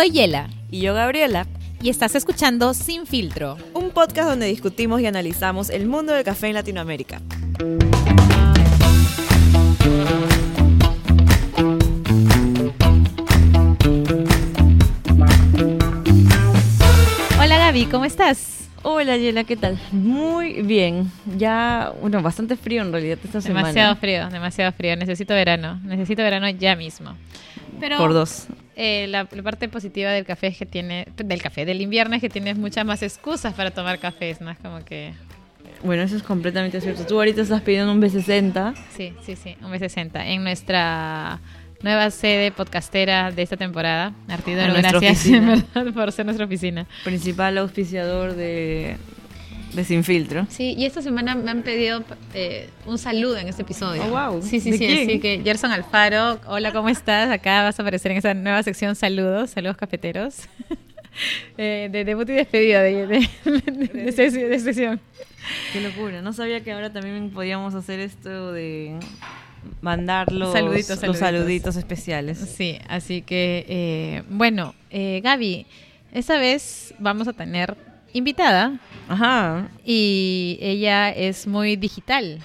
Soy 0.00 0.12
Yela. 0.12 0.48
Y 0.70 0.80
yo, 0.80 0.94
Gabriela. 0.94 1.46
Y 1.82 1.90
estás 1.90 2.14
escuchando 2.14 2.72
Sin 2.72 3.06
Filtro. 3.06 3.58
Un 3.74 3.90
podcast 3.90 4.30
donde 4.30 4.46
discutimos 4.46 5.02
y 5.02 5.06
analizamos 5.06 5.68
el 5.68 5.86
mundo 5.86 6.14
del 6.14 6.24
café 6.24 6.46
en 6.46 6.54
Latinoamérica. 6.54 7.20
Hola 17.38 17.58
Gaby, 17.58 17.84
¿cómo 17.84 18.06
estás? 18.06 18.70
Hola 18.82 19.18
Yela, 19.18 19.44
¿qué 19.44 19.58
tal? 19.58 19.78
Muy 19.92 20.62
bien. 20.62 21.12
Ya, 21.36 21.92
bueno, 22.00 22.22
bastante 22.22 22.56
frío 22.56 22.80
en 22.80 22.92
realidad 22.92 23.18
esta 23.22 23.42
semana. 23.42 23.68
Demasiado 23.68 23.96
frío, 23.96 24.30
demasiado 24.30 24.72
frío. 24.72 24.96
Necesito 24.96 25.34
verano. 25.34 25.78
Necesito 25.84 26.22
verano 26.22 26.48
ya 26.48 26.74
mismo. 26.74 27.16
Pero, 27.78 27.98
Por 27.98 28.14
dos. 28.14 28.46
Eh, 28.82 29.06
la, 29.08 29.28
la 29.30 29.42
parte 29.42 29.68
positiva 29.68 30.10
del 30.10 30.24
café 30.24 30.46
es 30.48 30.56
que 30.56 30.64
tiene, 30.66 31.06
del 31.16 31.42
café, 31.42 31.64
del 31.66 31.80
invierno 31.82 32.14
es 32.14 32.20
que 32.22 32.30
tienes 32.30 32.56
muchas 32.56 32.84
más 32.86 33.02
excusas 33.02 33.52
para 33.54 33.70
tomar 33.70 33.98
cafés, 33.98 34.40
¿no? 34.40 34.50
Es 34.50 34.58
como 34.58 34.82
que, 34.84 35.12
Bueno, 35.82 36.02
eso 36.02 36.16
es 36.16 36.22
completamente 36.22 36.80
cierto. 36.80 37.04
Tú 37.06 37.16
ahorita 37.18 37.42
estás 37.42 37.60
pidiendo 37.60 37.92
un 37.92 38.00
B60. 38.00 38.74
sí, 38.96 39.12
sí, 39.24 39.36
sí, 39.36 39.56
un 39.62 39.70
B60. 39.70 40.24
En 40.24 40.42
nuestra 40.44 41.40
nueva 41.82 42.10
sede 42.10 42.52
podcastera 42.52 43.30
de 43.30 43.42
esta 43.42 43.56
temporada. 43.56 44.12
Artidoro, 44.28 44.68
nuestra 44.72 44.90
gracias 44.98 45.12
oficina. 45.18 45.36
en 45.54 45.64
verdad, 45.74 45.94
por 45.94 46.12
ser 46.12 46.24
nuestra 46.26 46.46
oficina. 46.46 46.86
Principal 47.04 47.58
auspiciador 47.58 48.34
de, 48.34 48.96
de 49.72 49.84
Sin 49.84 50.04
Filtro. 50.04 50.46
Sí, 50.48 50.74
y 50.76 50.84
esta 50.84 51.02
semana 51.02 51.34
me 51.34 51.50
han 51.50 51.62
pedido 51.62 52.02
eh, 52.34 52.68
un 52.86 52.98
saludo 52.98 53.36
en 53.38 53.48
este 53.48 53.62
episodio. 53.62 54.02
Oh, 54.04 54.30
wow. 54.32 54.42
Sí, 54.42 54.60
sí, 54.60 54.70
¿De 54.72 54.78
sí. 54.78 54.86
quién? 54.86 55.08
Así 55.08 55.20
que 55.20 55.40
Gerson 55.44 55.70
Alfaro, 55.70 56.40
hola, 56.46 56.72
¿cómo 56.72 56.88
estás? 56.88 57.30
Acá 57.30 57.62
vas 57.62 57.78
a 57.78 57.82
aparecer 57.82 58.12
en 58.12 58.18
esa 58.18 58.34
nueva 58.34 58.62
sección 58.62 58.94
Saludos, 58.96 59.50
saludos 59.50 59.76
cafeteros. 59.76 60.42
Eh, 61.58 61.88
de 61.90 62.04
debut 62.04 62.28
y 62.30 62.34
despedida 62.34 62.82
de, 62.82 63.04
de, 63.08 64.60
sesión. 64.60 65.00
Qué 65.72 65.80
locura. 65.80 66.22
No 66.22 66.32
sabía 66.32 66.60
que 66.62 66.70
ahora 66.70 66.92
también 66.92 67.30
podíamos 67.30 67.74
hacer 67.74 67.98
esto 67.98 68.52
de 68.52 68.96
mandar 69.80 70.30
los 70.32 70.52
Saluditos, 70.52 70.90
los 70.90 70.98
saluditos. 71.00 71.18
saluditos 71.18 71.76
especiales. 71.76 72.38
Sí, 72.38 72.78
así 72.88 73.22
que, 73.22 73.66
eh, 73.68 74.22
bueno, 74.30 74.74
eh, 74.90 75.20
Gaby, 75.22 75.66
esta 76.12 76.38
vez 76.38 76.94
vamos 77.00 77.26
a 77.26 77.32
tener 77.32 77.76
invitada 78.12 78.78
Ajá. 79.08 79.68
y 79.84 80.58
ella 80.60 81.10
es 81.10 81.46
muy 81.46 81.76
digital. 81.76 82.38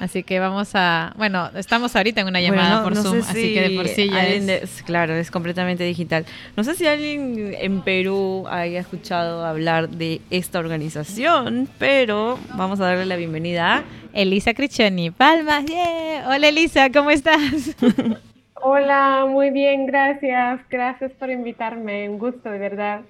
Así 0.00 0.24
que 0.24 0.40
vamos 0.40 0.70
a, 0.74 1.12
bueno, 1.16 1.50
estamos 1.54 1.94
ahorita 1.94 2.22
en 2.22 2.26
una 2.26 2.40
llamada 2.40 2.62
Bueno, 2.62 2.76
no- 2.78 2.82
por 2.84 2.94
no 2.96 3.02
Zoom, 3.02 3.18
así 3.30 3.54
que 3.54 3.60
de 3.68 3.76
por 3.76 3.86
sí 3.86 4.08
ya 4.10 4.26
es- 4.26 4.46
de- 4.46 4.62
claro, 4.84 5.14
es 5.14 5.30
completamente 5.30 5.84
digital. 5.84 6.24
No 6.56 6.64
sé 6.64 6.74
si 6.74 6.86
alguien 6.88 7.54
en 7.56 7.82
Perú 7.82 8.44
haya 8.50 8.80
escuchado 8.80 9.44
hablar 9.44 9.88
de 9.90 10.20
esta 10.30 10.58
organización, 10.58 11.68
pero 11.78 12.36
vamos 12.56 12.80
a 12.80 12.86
darle 12.86 13.06
la 13.06 13.14
bienvenida 13.14 13.76
a 13.76 13.84
Elisa 14.12 14.54
Criccioni, 14.54 15.12
palmas, 15.12 15.66
¡yeah! 15.66 16.24
Hola 16.26 16.48
Elisa, 16.48 16.90
¿cómo 16.90 17.10
estás? 17.12 17.76
Hola, 18.64 19.26
muy 19.28 19.50
bien, 19.50 19.86
gracias. 19.86 20.60
Gracias 20.70 21.12
por 21.12 21.30
invitarme. 21.30 22.08
Un 22.08 22.18
gusto, 22.18 22.48
de 22.50 22.58
verdad. 22.58 23.00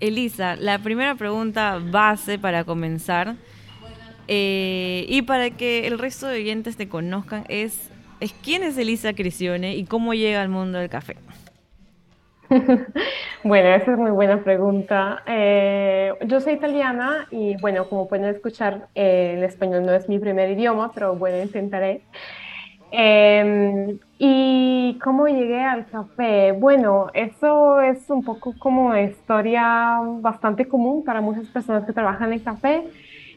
Elisa. 0.00 0.56
La 0.56 0.78
primera 0.78 1.14
pregunta 1.14 1.80
base 1.80 2.38
para 2.38 2.64
comenzar 2.64 3.36
eh, 4.28 5.06
y 5.08 5.22
para 5.22 5.50
que 5.50 5.86
el 5.86 5.98
resto 5.98 6.26
de 6.26 6.40
oyentes 6.40 6.76
te 6.76 6.88
conozcan 6.88 7.44
es, 7.48 7.90
¿quién 8.42 8.62
es 8.62 8.76
Elisa 8.76 9.12
Cricione 9.14 9.76
y 9.76 9.84
cómo 9.84 10.14
llega 10.14 10.42
al 10.42 10.48
mundo 10.48 10.78
del 10.78 10.88
café? 10.88 11.16
Bueno, 13.44 13.68
esa 13.68 13.92
es 13.92 13.98
muy 13.98 14.10
buena 14.10 14.42
pregunta. 14.42 15.22
Eh, 15.26 16.12
yo 16.26 16.40
soy 16.40 16.54
italiana 16.54 17.28
y 17.30 17.56
bueno, 17.60 17.88
como 17.88 18.08
pueden 18.08 18.26
escuchar, 18.26 18.88
eh, 18.96 19.34
el 19.36 19.44
español 19.44 19.86
no 19.86 19.92
es 19.94 20.08
mi 20.08 20.18
primer 20.18 20.50
idioma, 20.50 20.90
pero 20.92 21.14
bueno, 21.14 21.40
intentaré. 21.40 22.02
Eh, 22.90 23.96
¿y 24.18 24.98
cómo 25.02 25.26
llegué 25.28 25.62
al 25.62 25.86
café? 25.86 26.52
Bueno, 26.52 27.08
eso 27.14 27.80
es 27.80 28.10
un 28.10 28.22
poco 28.24 28.54
como 28.58 28.86
una 28.86 29.02
historia 29.02 30.00
bastante 30.20 30.66
común 30.66 31.04
para 31.04 31.20
muchas 31.20 31.46
personas 31.46 31.84
que 31.84 31.92
trabajan 31.92 32.32
en 32.32 32.40
café. 32.40 32.84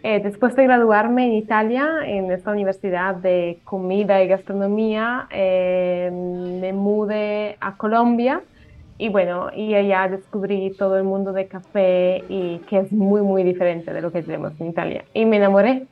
Eh, 0.04 0.20
después 0.24 0.56
de 0.56 0.64
graduarme 0.64 1.26
en 1.28 1.34
Italia, 1.34 1.88
en 2.06 2.32
esta 2.32 2.52
universidad 2.52 3.16
de 3.16 3.60
comida 3.64 4.24
y 4.24 4.28
gastronomía, 4.28 5.28
eh, 5.30 6.10
me 6.12 6.74
mudé 6.74 7.58
a 7.60 7.78
Colombia 7.78 8.42
y 8.98 9.10
bueno, 9.10 9.50
y 9.56 9.74
allá 9.74 10.08
descubrí 10.08 10.76
todo 10.78 10.96
el 10.96 11.04
mundo 11.04 11.34
de 11.34 11.48
café 11.48 12.24
y 12.30 12.60
que 12.70 12.80
es 12.80 12.92
muy, 12.92 13.22
muy 13.22 13.44
diferente 13.44 13.92
de 13.94 14.02
lo 14.02 14.12
que 14.12 14.22
tenemos 14.22 14.54
en 14.62 14.68
Italia. 14.68 15.06
Y 15.14 15.26
me 15.26 15.38
enamoré. 15.38 15.88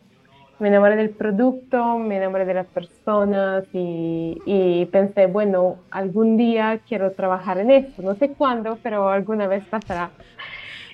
Me 0.59 0.67
enamoré 0.67 0.97
del 0.97 1.11
producto, 1.11 1.97
me 1.97 2.17
enamoré 2.17 2.45
de 2.45 2.53
las 2.53 2.67
personas 2.67 3.63
y, 3.73 4.37
y 4.45 4.85
pensé, 4.87 5.27
bueno, 5.27 5.77
algún 5.89 6.35
día 6.35 6.79
quiero 6.87 7.11
trabajar 7.11 7.59
en 7.59 7.71
esto. 7.71 8.01
No 8.01 8.15
sé 8.15 8.33
cuándo, 8.33 8.77
pero 8.83 9.09
alguna 9.09 9.47
vez 9.47 9.63
pasará. 9.65 10.09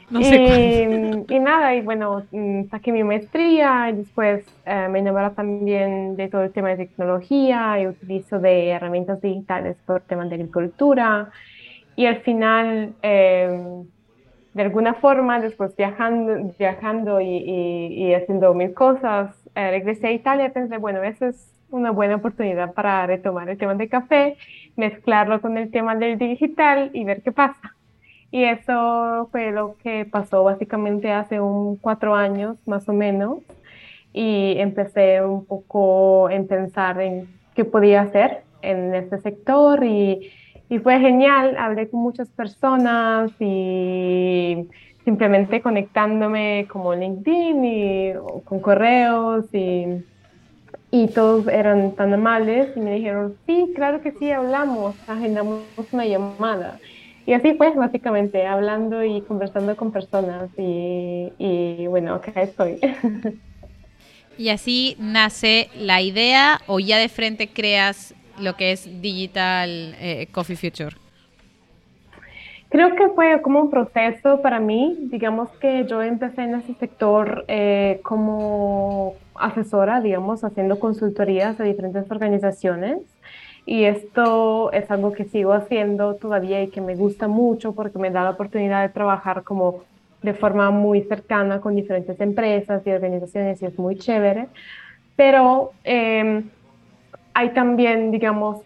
No 0.10 0.22
sé 0.22 1.26
y, 1.28 1.34
y 1.34 1.40
nada, 1.40 1.74
y 1.74 1.82
bueno, 1.82 2.28
mm, 2.32 2.66
saqué 2.70 2.92
mi 2.92 3.04
maestría 3.04 3.90
y 3.90 3.94
después 3.94 4.46
eh, 4.66 4.88
me 4.92 5.00
enamoré 5.00 5.32
también 5.32 6.16
de 6.16 6.28
todo 6.28 6.44
el 6.44 6.52
tema 6.52 6.70
de 6.70 6.86
tecnología 6.86 7.82
y 7.82 7.88
utilizo 7.88 8.38
de 8.40 8.70
herramientas 8.70 9.20
digitales 9.20 9.78
por 9.86 10.02
temas 10.02 10.30
de 10.30 10.36
agricultura. 10.36 11.32
Y 11.96 12.06
al 12.06 12.22
final, 12.22 12.94
eh, 13.02 13.84
de 14.56 14.64
alguna 14.64 14.96
forma, 14.96 15.40
después 15.42 15.76
viajando, 15.78 16.54
viajando 16.60 17.22
y, 17.22 17.28
y- 17.28 18.16
haciendo 18.16 18.54
mil 18.56 18.74
cosas, 18.74 19.36
eh, 19.56 19.72
regresé 19.72 20.08
a 20.08 20.14
Italia 20.14 20.54
pensé, 20.54 20.78
bueno, 20.80 21.04
esa 21.04 21.28
es 21.30 21.54
una 21.70 21.92
buena 21.92 22.16
oportunidad 22.18 22.74
para 22.74 23.06
retomar 23.08 23.50
el 23.50 23.58
tema 23.60 23.76
de 23.76 23.90
café, 23.90 24.38
mezclarlo 24.78 25.42
con 25.42 25.58
el 25.58 25.72
tema 25.72 25.96
del 25.96 26.18
digital 26.18 26.92
y 26.94 27.06
ver 27.06 27.22
qué 27.24 27.34
pasa. 27.34 27.76
Y 28.32 28.46
eso 28.46 29.30
fue 29.32 29.52
lo 29.52 29.78
que 29.78 30.06
pasó 30.06 30.44
básicamente 30.44 31.12
hace 31.12 31.42
un 31.42 31.78
cuatro 31.78 32.16
años 32.16 32.58
más 32.68 32.88
o 32.90 32.94
menos. 32.94 33.40
Y 34.14 34.56
empecé 34.60 35.22
un 35.24 35.46
poco 35.46 36.30
en 36.30 36.48
pensar 36.48 37.02
en 37.02 37.28
qué 37.56 37.66
podía 37.66 38.02
hacer 38.02 38.44
en 38.62 38.96
este 38.96 39.20
sector 39.20 39.84
y, 39.84 40.32
y 40.70 40.80
fue 40.80 41.00
genial. 41.00 41.56
Hablé 41.58 41.90
con 41.90 42.02
muchas 42.02 42.30
personas 42.30 43.32
y 43.40 44.68
simplemente 45.04 45.62
conectándome 45.62 46.68
como 46.70 46.96
LinkedIn 46.96 47.66
y 47.66 48.14
con 48.44 48.60
correos 48.60 49.46
y, 49.54 49.86
y 50.92 51.08
todos 51.10 51.48
eran 51.48 51.96
tan 51.96 52.14
amables 52.14 52.76
y 52.76 52.80
me 52.80 52.96
dijeron, 52.96 53.36
sí, 53.46 53.72
claro 53.76 54.02
que 54.02 54.12
sí, 54.14 54.32
hablamos, 54.32 54.96
agendamos 55.08 55.64
una 55.92 56.06
llamada. 56.06 56.80
Y 57.28 57.34
así 57.34 57.54
fue, 57.56 57.72
básicamente, 57.74 58.46
hablando 58.46 59.04
y 59.04 59.22
conversando 59.22 59.76
con 59.76 59.92
personas 59.92 60.50
y, 60.58 61.32
y 61.40 61.88
bueno, 61.88 62.16
acá 62.16 62.42
estoy. 62.42 62.80
Y 64.38 64.50
así 64.50 64.98
nace 65.00 65.70
la 65.76 66.02
idea 66.02 66.60
o 66.68 66.80
ya 66.80 66.98
de 66.98 67.08
frente 67.08 67.48
creas 67.48 68.14
lo 68.40 68.56
que 68.56 68.72
es 68.72 69.02
Digital 69.02 69.96
eh, 70.00 70.28
Coffee 70.32 70.56
Future. 70.56 70.96
Creo 72.70 72.96
que 72.96 73.08
fue 73.10 73.42
como 73.42 73.62
un 73.62 73.70
proceso 73.70 74.42
para 74.42 74.60
mí. 74.60 74.98
Digamos 75.12 75.50
que 75.62 75.86
yo 75.86 76.02
empecé 76.02 76.44
en 76.44 76.56
ese 76.56 76.74
sector 76.74 77.46
eh, 77.48 78.02
como 78.04 79.14
asesora, 79.36 80.02
digamos, 80.02 80.44
haciendo 80.44 80.80
consultorías 80.80 81.60
a 81.60 81.64
diferentes 81.64 82.10
organizaciones. 82.12 82.98
Y 83.66 83.86
esto 83.86 84.72
es 84.74 84.92
algo 84.92 85.14
que 85.14 85.26
sigo 85.26 85.54
haciendo 85.54 86.16
todavía 86.16 86.62
y 86.64 86.68
que 86.68 86.82
me 86.82 86.96
gusta 86.96 87.28
mucho 87.28 87.74
porque 87.74 87.98
me 87.98 88.12
da 88.12 88.24
la 88.24 88.32
oportunidad 88.32 88.82
de 88.82 88.90
trabajar 88.90 89.44
como 89.44 89.84
de 90.22 90.34
forma 90.34 90.70
muy 90.72 91.02
cercana 91.04 91.62
con 91.62 91.76
diferentes 91.76 92.20
empresas 92.20 92.86
y 92.86 92.92
organizaciones 92.92 93.62
y 93.62 93.66
es 93.66 93.80
muy 93.80 93.96
chévere. 93.98 94.48
Pero 95.16 95.72
eh, 95.84 96.44
hay 97.38 97.50
también, 97.50 98.12
digamos, 98.12 98.62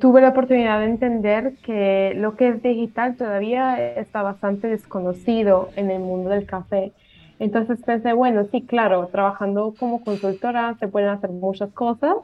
tuve 0.00 0.22
la 0.22 0.30
oportunidad 0.30 0.78
de 0.78 0.86
entender 0.86 1.56
que 1.62 2.14
lo 2.16 2.36
que 2.36 2.48
es 2.48 2.62
digital 2.62 3.16
todavía 3.16 3.78
está 3.96 4.22
bastante 4.22 4.66
desconocido 4.66 5.68
en 5.76 5.90
el 5.90 6.00
mundo 6.00 6.30
del 6.30 6.46
café. 6.46 6.92
Entonces 7.38 7.82
pensé, 7.84 8.14
bueno, 8.14 8.46
sí, 8.50 8.62
claro, 8.62 9.08
trabajando 9.08 9.74
como 9.78 10.02
consultora 10.02 10.74
se 10.80 10.88
pueden 10.88 11.10
hacer 11.10 11.28
muchas 11.32 11.70
cosas, 11.72 12.14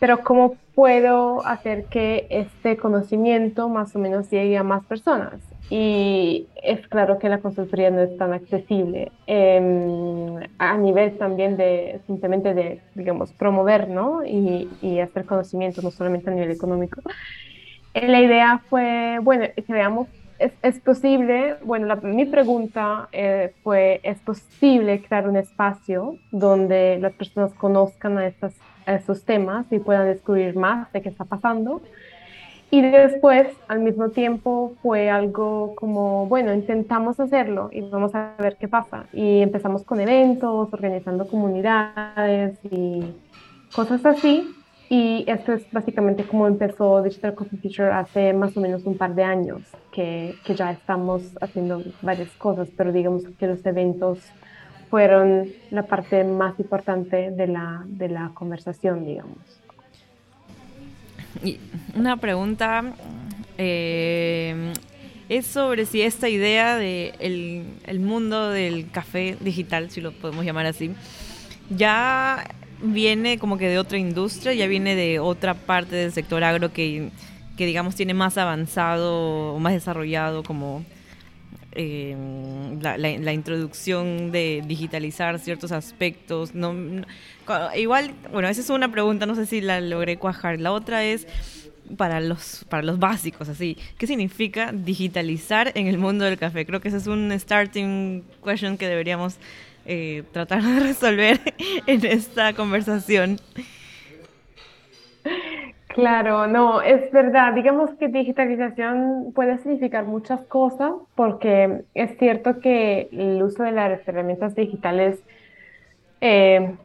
pero 0.00 0.24
¿cómo 0.24 0.56
puedo 0.74 1.46
hacer 1.46 1.84
que 1.84 2.26
este 2.30 2.78
conocimiento 2.78 3.68
más 3.68 3.94
o 3.94 3.98
menos 3.98 4.30
llegue 4.30 4.56
a 4.56 4.62
más 4.62 4.86
personas? 4.86 5.34
Y 5.68 6.46
es 6.62 6.86
claro 6.88 7.18
que 7.18 7.28
la 7.28 7.38
consultoría 7.38 7.90
no 7.90 8.00
es 8.00 8.16
tan 8.16 8.32
accesible 8.32 9.10
eh, 9.26 10.48
a 10.58 10.76
nivel 10.76 11.18
también 11.18 11.56
de 11.56 12.00
simplemente 12.06 12.54
de, 12.54 12.80
digamos, 12.94 13.32
promover, 13.32 13.88
¿no? 13.88 14.24
Y, 14.24 14.68
y 14.80 15.00
hacer 15.00 15.24
conocimiento, 15.24 15.82
no 15.82 15.90
solamente 15.90 16.30
a 16.30 16.34
nivel 16.34 16.52
económico. 16.52 17.02
la 17.94 18.20
idea 18.20 18.62
fue, 18.68 19.18
bueno, 19.22 19.46
creamos 19.66 20.06
es, 20.38 20.52
es, 20.62 20.78
posible, 20.80 21.56
bueno, 21.64 21.96
mi 22.02 22.26
pregunta 22.26 23.08
eh, 23.12 23.54
fue, 23.62 24.00
¿es 24.02 24.18
posible 24.18 25.02
crear 25.02 25.28
un 25.28 25.36
espacio 25.36 26.18
donde 26.30 26.98
las 27.00 27.12
personas 27.14 27.54
conozcan 27.54 28.18
a, 28.18 28.26
estas, 28.26 28.54
a 28.84 28.94
estos 28.94 29.24
temas 29.24 29.66
y 29.70 29.78
puedan 29.78 30.06
descubrir 30.06 30.56
más 30.56 30.92
de 30.92 31.02
qué 31.02 31.08
está 31.08 31.24
pasando? 31.24 31.80
Y 32.70 32.82
después, 32.82 33.48
al 33.68 33.80
mismo 33.80 34.10
tiempo, 34.10 34.74
fue 34.82 35.08
algo 35.08 35.74
como, 35.76 36.26
bueno, 36.26 36.52
intentamos 36.52 37.20
hacerlo 37.20 37.70
y 37.72 37.80
vamos 37.82 38.14
a 38.14 38.34
ver 38.38 38.56
qué 38.56 38.66
pasa. 38.66 39.06
Y 39.12 39.40
empezamos 39.40 39.84
con 39.84 40.00
eventos, 40.00 40.72
organizando 40.72 41.28
comunidades 41.28 42.58
y 42.64 43.04
cosas 43.74 44.04
así. 44.04 44.52
Y 44.88 45.24
esto 45.28 45.52
es 45.52 45.70
básicamente 45.72 46.24
como 46.24 46.46
empezó 46.46 47.02
Digital 47.02 47.34
Coffee 47.34 47.58
Future 47.58 47.90
hace 47.90 48.32
más 48.32 48.56
o 48.56 48.60
menos 48.60 48.84
un 48.84 48.96
par 48.96 49.14
de 49.14 49.24
años, 49.24 49.62
que, 49.92 50.34
que 50.44 50.54
ya 50.54 50.70
estamos 50.70 51.22
haciendo 51.40 51.82
varias 52.02 52.30
cosas, 52.36 52.68
pero 52.76 52.92
digamos 52.92 53.24
que 53.38 53.46
los 53.48 53.64
eventos 53.66 54.20
fueron 54.88 55.48
la 55.70 55.82
parte 55.84 56.22
más 56.24 56.58
importante 56.60 57.30
de 57.30 57.46
la, 57.48 57.82
de 57.86 58.08
la 58.08 58.30
conversación, 58.34 59.04
digamos. 59.04 59.38
Una 61.94 62.16
pregunta 62.16 62.94
eh, 63.58 64.72
es 65.28 65.46
sobre 65.46 65.86
si 65.86 66.02
esta 66.02 66.28
idea 66.28 66.76
de 66.76 67.14
el, 67.18 67.64
el 67.84 68.00
mundo 68.00 68.50
del 68.50 68.90
café 68.90 69.36
digital, 69.40 69.90
si 69.90 70.00
lo 70.00 70.12
podemos 70.12 70.44
llamar 70.44 70.66
así, 70.66 70.92
ya 71.70 72.46
viene 72.82 73.38
como 73.38 73.58
que 73.58 73.68
de 73.68 73.78
otra 73.78 73.98
industria, 73.98 74.54
ya 74.54 74.66
viene 74.66 74.94
de 74.94 75.18
otra 75.18 75.54
parte 75.54 75.96
del 75.96 76.12
sector 76.12 76.44
agro 76.44 76.72
que, 76.72 77.10
que 77.56 77.66
digamos 77.66 77.94
tiene 77.94 78.14
más 78.14 78.38
avanzado 78.38 79.54
o 79.54 79.58
más 79.58 79.72
desarrollado 79.72 80.42
como 80.42 80.84
eh, 81.78 82.16
la, 82.80 83.32
introducción 83.34 84.32
de 84.32 84.64
digitalizar 84.66 85.38
ciertos 85.38 85.72
aspectos. 85.72 86.54
No, 86.54 86.74
igual, 87.76 88.14
bueno, 88.32 88.48
esa 88.48 88.62
es 88.62 88.70
una 88.70 88.90
pregunta, 88.90 89.26
no 89.26 89.34
sé 89.34 89.44
si 89.44 89.60
la 89.60 89.82
logré 89.82 90.16
cuajar. 90.16 90.58
La 90.58 90.72
otra 90.72 91.04
es 91.04 91.26
para 91.98 92.20
los, 92.20 92.64
para 92.70 92.82
los 92.82 92.98
básicos, 92.98 93.50
así. 93.50 93.76
¿Qué 93.98 94.06
significa 94.06 94.72
digitalizar 94.72 95.72
en 95.74 95.86
el 95.86 95.98
mundo 95.98 96.24
del 96.24 96.38
café? 96.38 96.64
Creo 96.64 96.80
que 96.80 96.88
ese 96.88 96.96
es 96.96 97.06
un 97.06 97.30
starting 97.38 98.22
question 98.42 98.78
que 98.78 98.88
deberíamos 98.88 99.36
eh, 99.84 100.22
tratar 100.32 100.62
de 100.62 100.80
resolver 100.80 101.54
en 101.86 102.06
esta 102.06 102.54
conversación. 102.54 103.38
Claro, 105.96 106.46
no, 106.46 106.82
es 106.82 107.10
verdad. 107.10 107.54
Digamos 107.54 107.94
que 107.94 108.08
digitalización 108.08 109.32
puede 109.34 109.56
significar 109.56 110.04
muchas 110.04 110.42
cosas 110.42 110.92
porque 111.14 111.84
es 111.94 112.18
cierto 112.18 112.60
que 112.60 113.08
el 113.12 113.42
uso 113.42 113.62
de 113.62 113.72
las 113.72 114.06
herramientas 114.06 114.54
digitales 114.54 115.24
eh, 116.20 116.76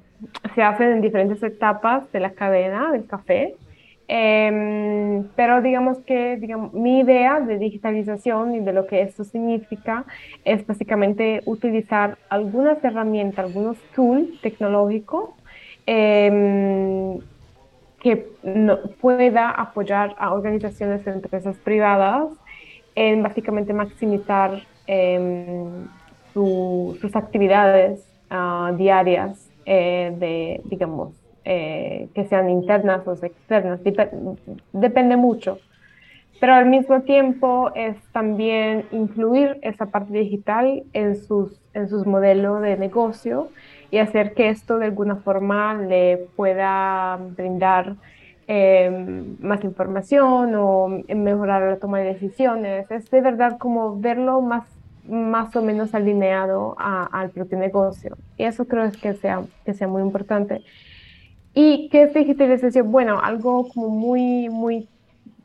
se 0.56 0.64
hace 0.64 0.86
en 0.92 1.02
diferentes 1.02 1.44
etapas 1.44 2.10
de 2.14 2.20
la 2.22 2.32
cadena 2.34 2.92
del 2.92 3.06
café. 3.06 3.56
Em, 4.08 5.28
pero 5.36 5.62
digamos 5.62 6.00
que 6.00 6.38
digamos, 6.38 6.74
mi 6.74 7.00
idea 7.00 7.40
de 7.42 7.58
digitalización 7.58 8.56
y 8.56 8.60
de 8.62 8.74
lo 8.74 8.88
que 8.88 9.02
esto 9.02 9.24
significa 9.26 10.06
es 10.46 10.66
básicamente 10.68 11.42
utilizar 11.46 12.18
algunas 12.30 12.84
herramientas, 12.84 13.46
algunos 13.46 13.78
tools 13.96 14.40
tecnológicos 14.42 15.30
em, 15.86 17.20
que 18.02 18.16
pueda 19.00 19.52
apoyar 19.52 20.16
a 20.18 20.34
organizaciones 20.34 21.06
de 21.06 21.12
empresas 21.12 21.56
privadas 21.58 22.30
en 22.96 23.24
básicamente 23.24 23.74
maximizar 23.74 24.64
em, 24.88 25.88
sus 26.34 27.16
actividades 27.16 28.06
ah, 28.30 28.74
diarias 28.78 29.50
eh, 29.66 30.14
de, 30.18 30.62
digamos, 30.66 31.14
eh, 31.46 32.08
que 32.16 32.26
sean 32.26 32.50
internas 32.50 33.08
o 33.08 33.14
externas, 33.14 33.80
depende 34.74 35.16
mucho. 35.18 35.60
Pero 36.40 36.56
al 36.56 36.66
mismo 36.66 37.02
tiempo 37.02 37.72
es 37.76 37.96
también 38.12 38.86
incluir 38.92 39.60
esa 39.62 39.86
parte 39.86 40.14
digital 40.14 40.84
en 40.94 41.16
sus, 41.16 41.62
en 41.76 41.88
sus 41.88 42.08
modelos 42.08 42.62
de 42.62 42.78
negocio 42.78 43.50
y 43.92 43.98
hacer 43.98 44.34
que 44.34 44.50
esto 44.50 44.80
de 44.80 44.86
alguna 44.86 45.18
forma 45.18 45.76
le 45.76 46.28
pueda 46.36 47.18
brindar 47.18 47.96
em, 48.48 49.36
más 49.40 49.64
información 49.64 50.56
o 50.56 51.04
mejorar 51.14 51.62
la 51.64 51.78
toma 51.78 52.00
de 52.00 52.14
decisiones. 52.14 52.90
Es 52.90 53.12
de 53.12 53.22
verdad 53.22 53.58
como 53.60 54.00
verlo 54.00 54.42
más, 54.42 54.64
más 55.08 55.54
o 55.56 55.62
menos 55.62 55.94
alineado 55.94 56.76
al 56.80 57.30
propio 57.32 57.58
negocio. 57.58 58.18
Y 58.38 58.46
eso 58.46 58.66
creo 58.66 58.90
que 58.92 59.14
sea, 59.14 59.44
que 59.66 59.74
sea 59.74 59.88
muy 59.90 60.02
importante. 60.02 60.62
¿Y 61.54 61.90
qué 61.90 62.04
es 62.04 62.14
digitalización? 62.14 62.92
Bueno, 62.92 63.20
algo 63.22 63.68
como 63.68 63.90
muy, 63.90 64.48
muy, 64.50 64.88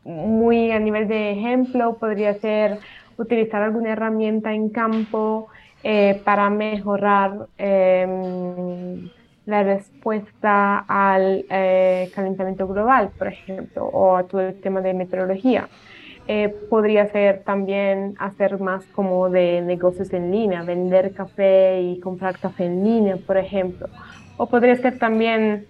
muy 0.04 0.70
a 0.70 0.78
nivel 0.78 1.08
de 1.08 1.32
ejemplo 1.32 1.96
podría 1.96 2.34
ser 2.34 2.78
utilizar 3.19 3.62
alguna 3.62 3.90
herramienta 3.90 4.52
en 4.52 4.69
campo 4.69 5.48
eh, 5.88 6.20
para 6.24 6.50
mejorar 6.50 7.46
em, 7.58 9.08
la 9.44 9.62
respuesta 9.62 10.78
al 10.80 11.44
eh, 11.48 12.10
calentamiento 12.12 12.66
global, 12.66 13.10
por 13.16 13.28
ejemplo, 13.28 13.84
o 13.84 14.16
a 14.16 14.24
todo 14.24 14.40
el 14.40 14.60
tema 14.60 14.80
de 14.80 14.94
meteorología. 14.94 15.68
Eh, 16.26 16.48
podría 16.68 17.06
ser 17.06 17.44
también 17.44 18.16
hacer 18.18 18.58
más 18.58 18.84
como 18.86 19.30
de 19.30 19.60
negocios 19.60 20.12
en 20.12 20.32
línea, 20.32 20.64
vender 20.64 21.12
café 21.12 21.80
y 21.80 22.00
comprar 22.00 22.36
café 22.40 22.64
en 22.64 22.82
línea, 22.82 23.18
por 23.24 23.36
ejemplo. 23.36 23.86
O 24.38 24.46
podría 24.46 24.74
ser 24.74 24.98
también 24.98 25.66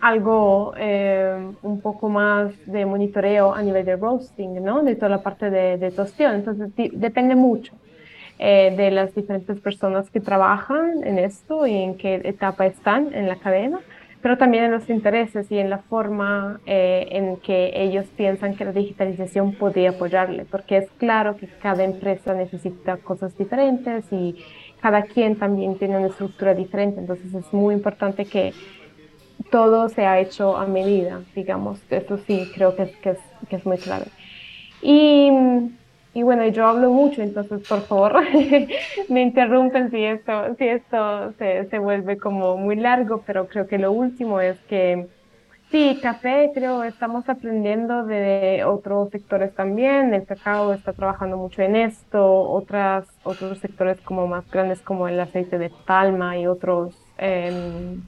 algo 0.00 0.72
eh, 0.78 1.46
un 1.60 1.82
poco 1.82 2.08
más 2.08 2.54
de 2.64 2.86
monitoreo 2.86 3.52
a 3.52 3.60
nivel 3.60 3.84
de 3.84 3.96
roasting, 3.96 4.64
¿no? 4.64 4.82
De 4.82 4.94
toda 4.96 5.10
la 5.10 5.22
parte 5.22 5.50
de 5.50 5.90
tostión. 5.90 6.36
Entonces, 6.36 6.70
depende 6.94 7.36
mucho 7.36 7.74
eh, 8.38 8.74
de 8.76 8.90
las 8.90 9.14
diferentes 9.14 9.60
personas 9.60 10.10
que 10.10 10.20
trabajan 10.20 11.02
en 11.04 11.18
esto 11.18 11.66
y 11.66 11.74
en 11.74 11.96
qué 11.96 12.20
etapa 12.24 12.66
están 12.66 13.14
en 13.14 13.28
la 13.28 13.36
cadena, 13.36 13.80
pero 14.20 14.36
también 14.36 14.64
en 14.64 14.72
los 14.72 14.90
intereses 14.90 15.50
y 15.50 15.58
en 15.58 15.70
la 15.70 15.78
forma 15.78 16.60
eh, 16.66 17.06
en 17.12 17.36
que 17.36 17.72
ellos 17.74 18.06
piensan 18.16 18.56
que 18.56 18.64
la 18.64 18.72
digitalización 18.72 19.54
podría 19.54 19.90
apoyarle, 19.90 20.44
porque 20.44 20.78
es 20.78 20.90
claro 20.98 21.36
que 21.36 21.46
cada 21.46 21.84
empresa 21.84 22.34
necesita 22.34 22.96
cosas 22.98 23.36
diferentes 23.38 24.04
y 24.12 24.36
cada 24.80 25.02
quien 25.02 25.36
también 25.36 25.78
tiene 25.78 25.96
una 25.96 26.08
estructura 26.08 26.54
diferente, 26.54 27.00
entonces 27.00 27.32
es 27.32 27.52
muy 27.52 27.74
importante 27.74 28.24
que 28.26 28.52
todo 29.50 29.88
se 29.88 30.06
ha 30.06 30.18
hecho 30.20 30.56
a 30.56 30.66
medida, 30.66 31.22
digamos. 31.34 31.80
Eso 31.90 32.18
sí, 32.18 32.50
creo 32.54 32.76
que 32.76 32.90
que 33.02 33.10
es, 33.10 33.18
que 33.48 33.56
es 33.56 33.66
muy 33.66 33.78
clave. 33.78 34.06
Y, 34.82 35.30
y, 36.16 36.22
bueno, 36.22 36.46
yo 36.48 36.66
hablo 36.66 36.90
mucho, 36.90 37.22
entonces 37.22 37.66
por 37.68 37.82
favor 37.82 38.22
me 39.08 39.22
interrumpen 39.22 39.90
si 39.90 40.04
esto, 40.04 40.54
si 40.56 40.66
esto 40.66 41.32
se, 41.38 41.66
se, 41.66 41.78
vuelve 41.78 42.16
como 42.16 42.56
muy 42.56 42.76
largo, 42.76 43.22
pero 43.26 43.46
creo 43.48 43.66
que 43.66 43.78
lo 43.78 43.92
último 43.92 44.40
es 44.40 44.58
que 44.68 45.08
sí, 45.70 45.98
café, 46.02 46.50
creo, 46.54 46.84
estamos 46.84 47.28
aprendiendo 47.28 48.04
de 48.04 48.64
otros 48.64 49.10
sectores 49.10 49.54
también. 49.54 50.14
El 50.14 50.24
cacao 50.24 50.72
está 50.72 50.92
trabajando 50.92 51.36
mucho 51.36 51.62
en 51.62 51.76
esto, 51.76 52.24
otras, 52.24 53.06
otros 53.22 53.58
sectores 53.58 54.00
como 54.00 54.26
más 54.26 54.50
grandes 54.50 54.80
como 54.80 55.08
el 55.08 55.20
aceite 55.20 55.58
de 55.58 55.70
palma 55.70 56.38
y 56.38 56.46
otros. 56.46 56.96
Eh, 57.18 57.98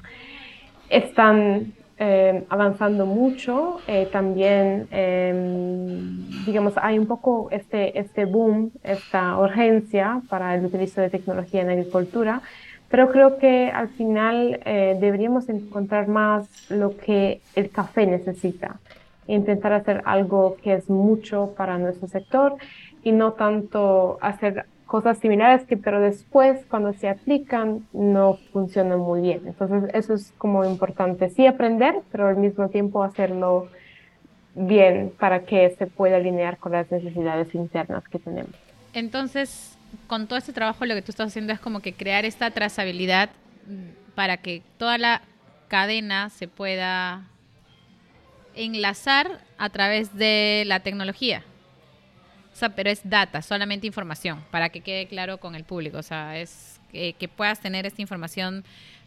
están 0.89 1.75
eh, 2.01 2.45
avanzando 2.49 3.07
mucho. 3.07 3.81
Eh, 3.89 4.09
también, 4.13 4.87
em, 4.93 6.45
digamos, 6.47 6.75
hay 6.77 6.99
un 6.99 7.07
poco 7.07 7.49
este, 7.51 7.99
este 7.99 8.25
boom, 8.25 8.71
esta 8.85 9.37
urgencia 9.37 10.23
para 10.29 10.55
el 10.55 10.65
utilizo 10.65 11.01
de 11.01 11.11
tecnología 11.11 11.63
en 11.63 11.71
agricultura, 11.71 12.41
pero 12.89 13.11
creo 13.11 13.39
que 13.39 13.71
al 13.71 13.89
final 13.89 14.61
eh, 14.65 14.97
deberíamos 15.01 15.49
encontrar 15.49 16.07
más 16.07 16.71
lo 16.71 16.97
que 16.97 17.41
el 17.57 17.71
café 17.71 18.07
necesita, 18.07 18.79
intentar 19.27 19.73
hacer 19.73 20.03
algo 20.05 20.57
que 20.63 20.75
es 20.75 20.89
mucho 20.89 21.53
para 21.57 21.79
nuestro 21.79 22.07
sector 22.07 22.55
y 23.03 23.11
no 23.11 23.33
tanto 23.33 24.19
hacer 24.21 24.67
cosas 24.89 25.19
similares 25.19 25.65
que 25.67 25.77
pero 25.77 26.01
después 26.01 26.65
cuando 26.69 26.95
se 26.95 27.09
aplican 27.09 27.87
no 27.93 28.39
funcionan 28.53 28.99
muy 28.99 29.21
bien. 29.21 29.43
Entonces 29.47 29.91
eso 29.95 30.15
es 30.15 30.33
como 30.39 30.65
importante, 30.65 31.29
sí 31.29 31.47
aprender, 31.47 31.95
pero 32.11 32.27
al 32.27 32.37
mismo 32.37 32.69
tiempo 32.71 33.05
hacerlo 33.05 33.69
bien 34.55 35.13
para 35.21 35.45
que 35.45 35.71
se 35.79 35.87
pueda 35.87 36.17
alinear 36.17 36.57
con 36.57 36.73
las 36.73 36.91
necesidades 36.91 37.55
internas 37.55 38.03
que 38.09 38.19
tenemos. 38.19 38.51
Entonces, 38.95 39.77
con 40.07 40.27
todo 40.27 40.39
este 40.39 40.55
trabajo 40.55 40.87
lo 40.87 40.95
que 40.95 41.03
tú 41.03 41.13
estás 41.13 41.29
haciendo 41.29 41.53
es 41.53 41.61
como 41.61 41.81
que 41.81 41.93
crear 41.93 42.25
esta 42.25 42.51
trazabilidad 42.51 43.29
para 44.15 44.39
que 44.39 44.63
toda 44.79 44.97
la 44.97 45.21
cadena 45.69 46.31
se 46.31 46.49
pueda 46.49 47.29
enlazar 48.55 49.41
a 49.59 49.69
través 49.69 50.17
de 50.17 50.65
la 50.67 50.81
tecnología. 50.81 51.45
Pero 52.75 52.91
es 52.91 53.01
data, 53.09 53.43
solamente 53.43 53.87
información, 53.87 54.41
para 54.51 54.69
que 54.69 54.81
quede 54.81 55.07
claro 55.07 55.39
con 55.39 55.55
el 55.55 55.65
público. 55.65 55.99
O 55.99 56.03
sea, 56.03 56.39
es 56.39 56.81
que, 56.93 57.29
puedas 57.29 57.61
tener 57.61 57.87
esta 57.87 58.03
información 58.03 58.65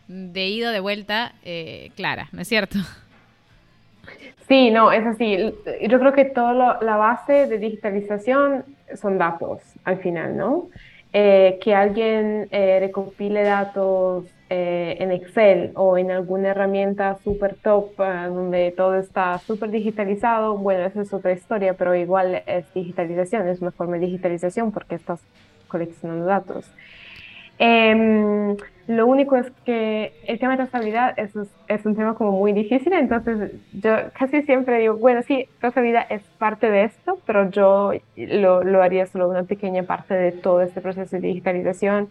de 0.07 0.47
ida 0.47 0.71
de 0.71 0.79
vuelta 0.79 1.33
eh, 1.43 1.91
clara, 1.95 2.27
¿no 2.31 2.41
es 2.41 2.47
cierto? 2.47 2.77
Sí, 4.47 4.71
no, 4.71 4.91
es 4.91 5.05
así. 5.05 5.37
Yo 5.87 5.99
creo 5.99 6.13
que 6.13 6.25
toda 6.25 6.79
la 6.81 6.97
base 6.97 7.47
de 7.47 7.57
digitalización 7.57 8.65
son 8.95 9.17
datos 9.17 9.61
al 9.85 9.99
final, 9.99 10.35
¿no? 10.35 10.69
Eh, 11.13 11.59
que 11.61 11.75
alguien 11.75 12.47
eh, 12.51 12.77
recopile 12.79 13.43
datos 13.43 14.25
eh, 14.49 14.95
en 14.99 15.11
Excel 15.11 15.71
o 15.75 15.97
en 15.97 16.09
alguna 16.09 16.49
herramienta 16.51 17.17
super 17.21 17.55
top 17.55 17.97
donde 17.97 18.71
todo 18.71 18.95
está 18.95 19.37
súper 19.39 19.71
digitalizado, 19.71 20.57
bueno, 20.57 20.85
esa 20.85 21.01
es 21.01 21.13
otra 21.13 21.33
historia, 21.33 21.73
pero 21.73 21.95
igual 21.95 22.41
es 22.45 22.73
digitalización, 22.73 23.45
es 23.49 23.61
una 23.61 23.71
forma 23.71 23.97
de 23.97 24.05
digitalización 24.05 24.71
porque 24.71 24.95
estás 24.95 25.19
coleccionando 25.67 26.25
datos. 26.25 26.71
Em, 27.59 28.57
lo 28.87 29.07
único 29.07 29.35
es 29.35 29.51
que 29.65 30.13
el 30.25 30.39
tema 30.39 30.53
de 30.53 30.63
trazabilidad 30.63 31.17
es, 31.17 31.31
es, 31.67 31.85
un 31.85 31.95
tema 31.95 32.15
como 32.15 32.31
muy 32.31 32.53
difícil, 32.53 32.93
entonces 32.93 33.51
yo 33.73 33.91
casi 34.17 34.41
siempre 34.41 34.79
digo, 34.79 34.95
bueno, 34.95 35.21
sí, 35.21 35.47
trazabilidad 35.59 36.05
es 36.09 36.23
parte 36.39 36.69
de 36.71 36.85
esto, 36.85 37.19
pero 37.25 37.49
yo 37.51 37.93
lo, 38.15 38.63
lo 38.63 38.81
haría 38.81 39.05
solo 39.05 39.29
una 39.29 39.43
pequeña 39.43 39.83
parte 39.83 40.13
de 40.15 40.31
todo 40.31 40.61
este 40.61 40.81
proceso 40.81 41.15
de 41.15 41.27
digitalización. 41.27 42.09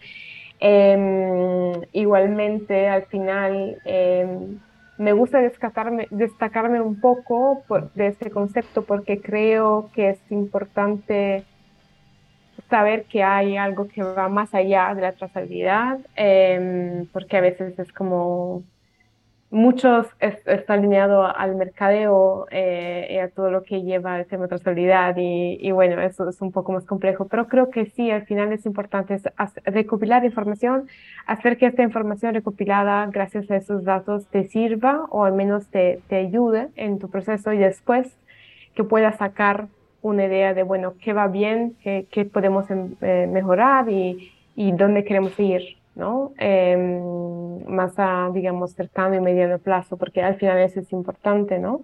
Em, 0.61 1.73
igualmente, 1.93 2.89
al 2.89 3.07
final, 3.07 3.79
em, 3.85 4.59
me 4.99 5.13
gusta 5.15 5.41
destacarme, 5.41 6.07
destacarme 6.11 6.81
un 6.81 7.01
poco 7.01 7.63
por, 7.67 7.91
de 7.95 8.09
este 8.09 8.31
concepto 8.31 8.85
porque 8.85 9.21
creo 9.21 9.91
que 9.95 10.11
es 10.11 10.19
importante 10.31 11.45
saber 12.71 13.05
que 13.05 13.23
hay 13.23 13.57
algo 13.57 13.89
que 13.89 14.03
va 14.03 14.29
más 14.29 14.55
allá 14.55 14.95
de 14.95 15.03
la 15.03 15.12
trazabilidad, 15.12 15.99
em, 16.17 17.07
porque 17.12 17.37
a 17.37 17.41
veces 17.41 17.79
es 17.79 17.93
como 17.93 18.65
muchos 19.50 20.07
está 20.21 20.75
alineado 20.75 21.27
al 21.27 21.57
mercadeo 21.57 22.47
eh, 22.50 23.09
y 23.11 23.19
a 23.19 23.29
todo 23.31 23.50
lo 23.50 23.65
que 23.65 23.83
lleva 23.83 24.19
el 24.21 24.27
tema 24.27 24.45
de 24.45 24.50
trazabilidad 24.50 25.17
y, 25.17 25.59
y, 25.61 25.73
bueno, 25.73 26.00
eso 26.00 26.29
es 26.29 26.41
un 26.41 26.53
poco 26.53 26.73
más 26.73 26.85
complejo, 26.85 27.27
pero 27.27 27.49
creo 27.49 27.69
que 27.71 27.87
sí, 27.87 28.11
al 28.12 28.25
final 28.27 28.53
es 28.53 28.65
importante 28.65 29.21
recopilar 29.65 30.25
información, 30.25 30.87
hacer 31.27 31.59
que 31.59 31.67
esta 31.67 31.83
información 31.83 32.35
recopilada 32.35 33.07
gracias 33.07 33.50
a 33.50 33.57
esos 33.57 33.85
datos 33.85 34.27
te 34.29 34.45
sirva 34.45 35.07
o 35.11 35.25
al 35.25 35.33
menos 35.33 35.67
te, 35.69 36.00
te 36.09 36.17
ayude 36.17 36.69
en 36.77 37.00
tu 37.00 37.11
proceso 37.11 37.53
y 37.53 37.59
después 37.59 38.17
que 38.75 38.85
puedas 38.85 39.17
sacar 39.19 39.67
una 40.02 40.25
idea 40.25 40.54
de, 40.54 40.62
bueno, 40.62 40.95
qué 41.02 41.12
va 41.12 41.28
bien, 41.28 41.76
qué, 41.83 42.07
qué 42.11 42.25
podemos 42.25 42.71
em, 42.71 42.95
eh, 43.00 43.28
mejorar 43.30 43.88
y, 43.88 44.33
y, 44.57 44.73
dónde 44.73 45.04
queremos 45.04 45.38
ir, 45.38 45.76
¿no? 45.95 46.33
Em, 46.38 47.64
más 47.66 47.95
a, 47.99 48.30
digamos, 48.33 48.73
cercano 48.73 49.14
y 49.14 49.21
mediano 49.21 49.59
plazo, 49.59 49.97
porque 49.97 50.23
al 50.23 50.37
final 50.37 50.59
eso 50.59 50.80
es 50.80 50.92
importante, 50.92 51.59
¿no? 51.59 51.83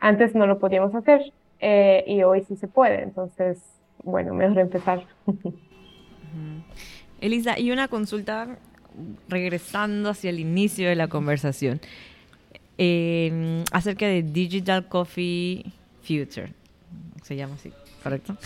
Antes 0.00 0.34
no 0.34 0.46
lo 0.46 0.58
podíamos 0.58 0.94
hacer 0.94 1.32
eh, 1.60 2.04
y 2.06 2.22
hoy 2.22 2.42
sí 2.42 2.56
se 2.56 2.68
puede, 2.68 3.02
entonces, 3.02 3.58
bueno, 4.04 4.34
mejor 4.34 4.58
empezar. 4.58 5.02
Elisa, 7.20 7.58
y 7.58 7.70
una 7.70 7.88
consulta 7.88 8.58
regresando 9.28 10.10
hacia 10.10 10.30
el 10.30 10.38
inicio 10.38 10.88
de 10.88 10.94
la 10.94 11.08
conversación 11.08 11.80
em, 12.78 13.64
acerca 13.72 14.06
de 14.06 14.22
Digital 14.22 14.88
Coffee 14.88 15.64
Future 16.02 16.52
se 17.26 17.34
llama 17.34 17.56
así, 17.56 17.72
¿correcto? 18.04 18.36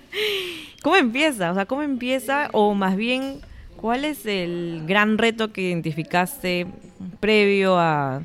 ¿Cómo 0.82 0.96
empieza? 0.96 1.50
O 1.50 1.54
sea, 1.54 1.66
¿cómo 1.66 1.82
empieza? 1.82 2.48
O 2.52 2.72
más 2.72 2.96
bien, 2.96 3.40
¿cuál 3.76 4.06
es 4.06 4.24
el 4.24 4.84
gran 4.86 5.18
reto 5.18 5.52
que 5.52 5.60
identificaste 5.60 6.66
previo 7.20 7.78
a, 7.78 8.24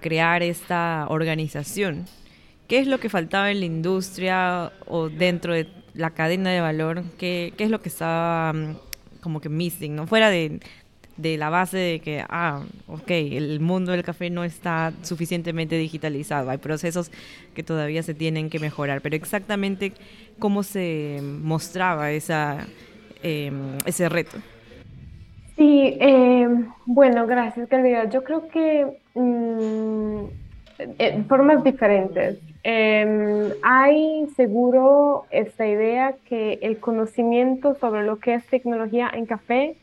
crear 0.00 0.42
esta 0.42 1.06
organización? 1.08 2.04
¿Qué 2.66 2.80
es 2.80 2.86
lo 2.86 3.00
que 3.00 3.08
faltaba 3.08 3.50
en 3.50 3.60
la 3.60 3.66
industria 3.66 4.72
o 4.84 5.08
dentro 5.08 5.54
de 5.54 5.66
la 5.94 6.10
cadena 6.10 6.50
de 6.50 6.60
valor? 6.60 7.02
¿Qué, 7.16 7.54
qué 7.56 7.64
es 7.64 7.70
lo 7.70 7.80
que 7.80 7.88
estaba 7.88 8.52
mm, 8.52 8.76
como 9.22 9.40
que 9.40 9.48
missing, 9.48 9.96
¿no? 9.96 10.06
Fuera 10.06 10.28
de, 10.28 10.60
de 11.18 11.36
la 11.36 11.50
base 11.50 11.76
de 11.76 12.00
que, 12.00 12.24
ah, 12.28 12.62
ok, 12.86 13.10
el 13.10 13.60
mundo 13.60 13.92
del 13.92 14.02
café 14.02 14.30
no 14.30 14.44
está 14.44 14.92
suficientemente 15.02 15.76
digitalizado, 15.76 16.48
hay 16.48 16.58
procesos 16.58 17.10
que 17.54 17.62
todavía 17.62 18.02
se 18.02 18.14
tienen 18.14 18.48
que 18.48 18.58
mejorar, 18.60 19.00
pero 19.02 19.16
exactamente 19.16 19.92
cómo 20.38 20.62
se 20.62 21.20
mostraba 21.22 22.12
esa, 22.12 22.66
em, 23.22 23.76
ese 23.84 24.08
reto. 24.08 24.38
Sí, 25.56 25.96
em, 25.98 26.68
bueno, 26.86 27.26
gracias, 27.26 27.68
Calidad. 27.68 28.08
Yo 28.10 28.22
creo 28.22 28.46
que 28.48 28.86
mm, 29.14 30.24
en 30.98 31.24
formas 31.26 31.64
diferentes. 31.64 32.38
Em, 32.62 33.50
hay 33.62 34.26
seguro 34.36 35.24
esta 35.30 35.66
idea 35.66 36.14
que 36.28 36.58
el 36.62 36.78
conocimiento 36.78 37.74
sobre 37.74 38.04
lo 38.04 38.18
que 38.18 38.34
es 38.34 38.46
tecnología 38.46 39.10
en 39.12 39.26
café 39.26 39.76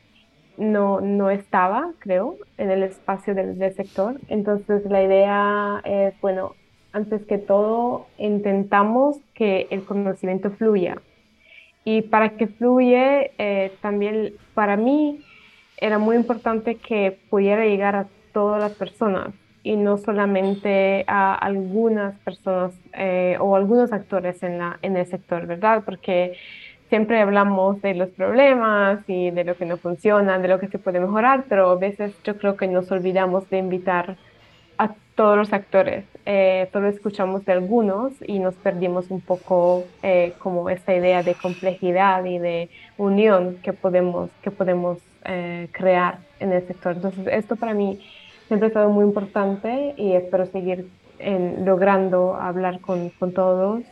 no, 0.57 1.01
no 1.01 1.29
estaba, 1.29 1.91
creo, 1.99 2.37
en 2.57 2.71
el 2.71 2.83
espacio 2.83 3.35
del, 3.35 3.57
sector. 3.75 4.19
Entonces 4.27 4.85
la 4.85 5.03
idea 5.03 5.81
es, 5.83 6.19
bueno, 6.21 6.55
antes 6.93 7.25
que 7.25 7.37
todo, 7.37 8.07
intentamos 8.17 9.17
que 9.33 9.67
el 9.69 9.83
conocimiento 9.83 10.51
fluya. 10.51 10.97
Y 11.83 12.03
para 12.03 12.31
que 12.37 12.47
fluye, 12.47 13.31
eh, 13.37 13.73
también 13.81 14.33
para 14.53 14.75
mí 14.77 15.19
era 15.77 15.97
muy 15.97 16.15
importante 16.15 16.75
que 16.75 17.17
pudiera 17.29 17.65
llegar 17.65 17.95
a 17.95 18.07
todas 18.33 18.59
las 18.61 18.73
personas 18.73 19.33
y 19.65 19.77
no 19.77 19.97
solamente 19.97 21.03
a 21.07 21.33
algunas 21.33 22.15
personas 22.19 22.73
eh, 22.93 23.35
o 23.39 23.55
algunos 23.55 23.91
actores 23.91 24.43
en, 24.43 24.59
la, 24.59 24.77
en 24.83 24.95
el 24.95 25.07
sector, 25.07 25.47
¿verdad? 25.47 25.81
Porque 25.83 26.37
siempre 26.89 27.19
hablamos 27.19 27.81
de 27.81 27.95
los 27.95 28.09
problemas 28.09 28.99
y 29.07 29.31
de 29.31 29.43
lo 29.43 29.55
que 29.55 29.65
no 29.65 29.77
funciona, 29.77 30.39
de 30.39 30.47
lo 30.47 30.59
que 30.59 30.67
se 30.67 30.79
puede 30.79 30.99
mejorar, 30.99 31.45
pero 31.49 31.71
a 31.71 31.75
veces 31.75 32.13
yo 32.23 32.37
creo 32.37 32.55
que 32.55 32.67
nos 32.67 32.91
olvidamos 32.91 33.49
de 33.49 33.57
invitar 33.57 34.17
a 34.77 34.93
todos 35.15 35.37
los 35.37 35.53
actores. 35.53 36.05
Eh, 36.25 36.67
solo 36.71 36.89
escuchamos 36.89 37.45
de 37.45 37.53
algunos 37.53 38.13
y 38.27 38.39
nos 38.39 38.55
perdimos 38.55 39.09
un 39.09 39.21
poco 39.21 39.85
eh, 40.03 40.33
como 40.39 40.69
esta 40.69 40.93
idea 40.93 41.23
de 41.23 41.33
complejidad 41.35 42.25
y 42.25 42.37
de 42.37 42.69
unión 42.97 43.57
que 43.63 43.73
podemos, 43.73 44.29
que 44.41 44.51
podemos 44.51 44.99
eh, 45.23 45.69
crear 45.71 46.19
en 46.39 46.51
el 46.51 46.67
sector. 46.67 46.95
Entonces, 46.95 47.27
esto 47.27 47.55
para 47.55 47.73
mí 47.73 47.99
siempre 48.47 48.67
ha 48.67 48.71
sido 48.71 48.89
muy 48.89 49.05
importante 49.05 49.93
y 49.97 50.13
espero 50.13 50.45
seguir 50.45 50.87
logrando 51.63 52.35
hablar 52.35 52.81
con, 52.81 53.09
con 53.11 53.33
todos 53.33 53.83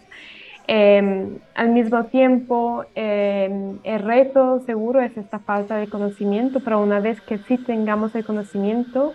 Em, 0.68 1.40
al 1.56 1.70
mismo 1.70 2.06
tiempo, 2.06 2.86
em, 2.96 3.80
el 3.84 4.00
reto 4.00 4.62
seguro 4.62 5.02
es 5.02 5.18
esta 5.18 5.40
falta 5.40 5.76
de 5.76 5.88
conocimiento, 5.88 6.62
pero 6.62 6.82
una 6.82 7.00
vez 7.02 7.20
que 7.22 7.38
sí 7.38 7.58
tengamos 7.58 8.16
el 8.16 8.26
conocimiento, 8.26 9.14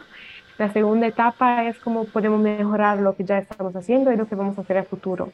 la 0.58 0.70
segunda 0.72 1.06
etapa 1.06 1.64
es 1.64 1.78
cómo 1.78 2.04
podemos 2.04 2.40
mejorar 2.40 2.98
lo 2.98 3.16
que 3.16 3.24
ya 3.24 3.38
estamos 3.38 3.74
haciendo 3.76 4.12
y 4.12 4.16
lo 4.16 4.26
que 4.26 4.34
vamos 4.34 4.58
a 4.58 4.60
hacer 4.60 4.76
a 4.76 4.84
futuro. 4.84 5.30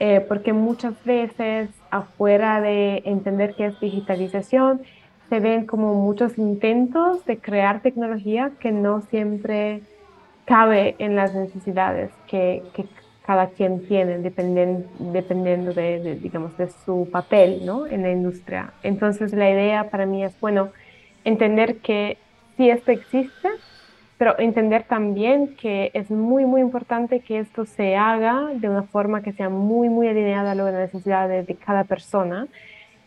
Eh, 0.00 0.20
porque 0.28 0.52
muchas 0.52 1.02
veces 1.04 1.70
afuera 1.90 2.60
de 2.60 3.02
entender 3.04 3.54
qué 3.54 3.66
es 3.66 3.80
digitalización, 3.80 4.82
se 5.28 5.40
ven 5.40 5.66
como 5.66 5.94
muchos 5.94 6.38
intentos 6.38 7.24
de 7.24 7.38
crear 7.38 7.82
tecnología 7.82 8.52
que 8.60 8.72
no 8.72 9.00
siempre 9.02 9.82
cabe 10.44 10.96
en 10.98 11.16
las 11.16 11.34
necesidades 11.34 12.10
que, 12.26 12.62
que 12.74 12.84
cada 13.26 13.48
quien 13.48 13.86
tiene 13.86 14.18
dependiendo, 14.18 14.86
dependiendo 14.98 15.72
de, 15.72 16.16
digamos, 16.22 16.56
de 16.56 16.68
su 16.68 17.08
papel 17.10 17.66
¿no? 17.66 17.86
en 17.86 18.02
la 18.02 18.10
industria. 18.12 18.72
Entonces 18.84 19.32
la 19.32 19.50
idea 19.50 19.90
para 19.90 20.06
mí 20.06 20.22
es, 20.22 20.38
bueno, 20.40 20.70
entender 21.24 21.78
que 21.78 22.18
sí 22.56 22.70
esto 22.70 22.92
existe, 22.92 23.48
pero 24.16 24.38
entender 24.38 24.84
también 24.84 25.56
que 25.56 25.90
es 25.92 26.10
muy, 26.10 26.46
muy 26.46 26.60
importante 26.60 27.20
que 27.20 27.40
esto 27.40 27.66
se 27.66 27.96
haga 27.96 28.50
de 28.54 28.68
una 28.68 28.84
forma 28.84 29.22
que 29.22 29.32
sea 29.32 29.48
muy, 29.48 29.88
muy 29.88 30.06
alineada 30.06 30.52
a 30.52 30.54
las 30.54 30.72
necesidades 30.72 31.46
de 31.46 31.54
cada 31.56 31.82
persona 31.84 32.46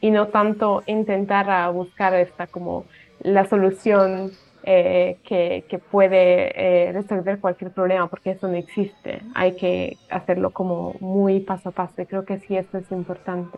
y 0.01 0.11
no 0.11 0.27
tanto 0.27 0.83
intentar 0.85 1.71
buscar 1.71 2.13
esta 2.13 2.45
como 2.45 2.85
la 3.21 3.45
solución 3.45 4.31
eh, 4.63 5.17
que, 5.23 5.79
puede 5.91 6.51
eh, 6.55 6.91
resolver 6.91 7.39
cualquier 7.39 7.71
problema, 7.71 8.07
porque 8.07 8.31
eso 8.31 8.47
no 8.47 8.55
existe. 8.55 9.21
Hay 9.33 9.55
que 9.55 9.97
hacerlo 10.09 10.51
como 10.51 10.95
muy 10.99 11.39
paso 11.39 11.69
a 11.69 11.71
paso. 11.71 12.01
Y 12.01 12.05
creo 12.05 12.25
que 12.25 12.39
sí, 12.39 12.57
esto 12.57 12.77
es 12.77 12.91
importante. 12.91 13.57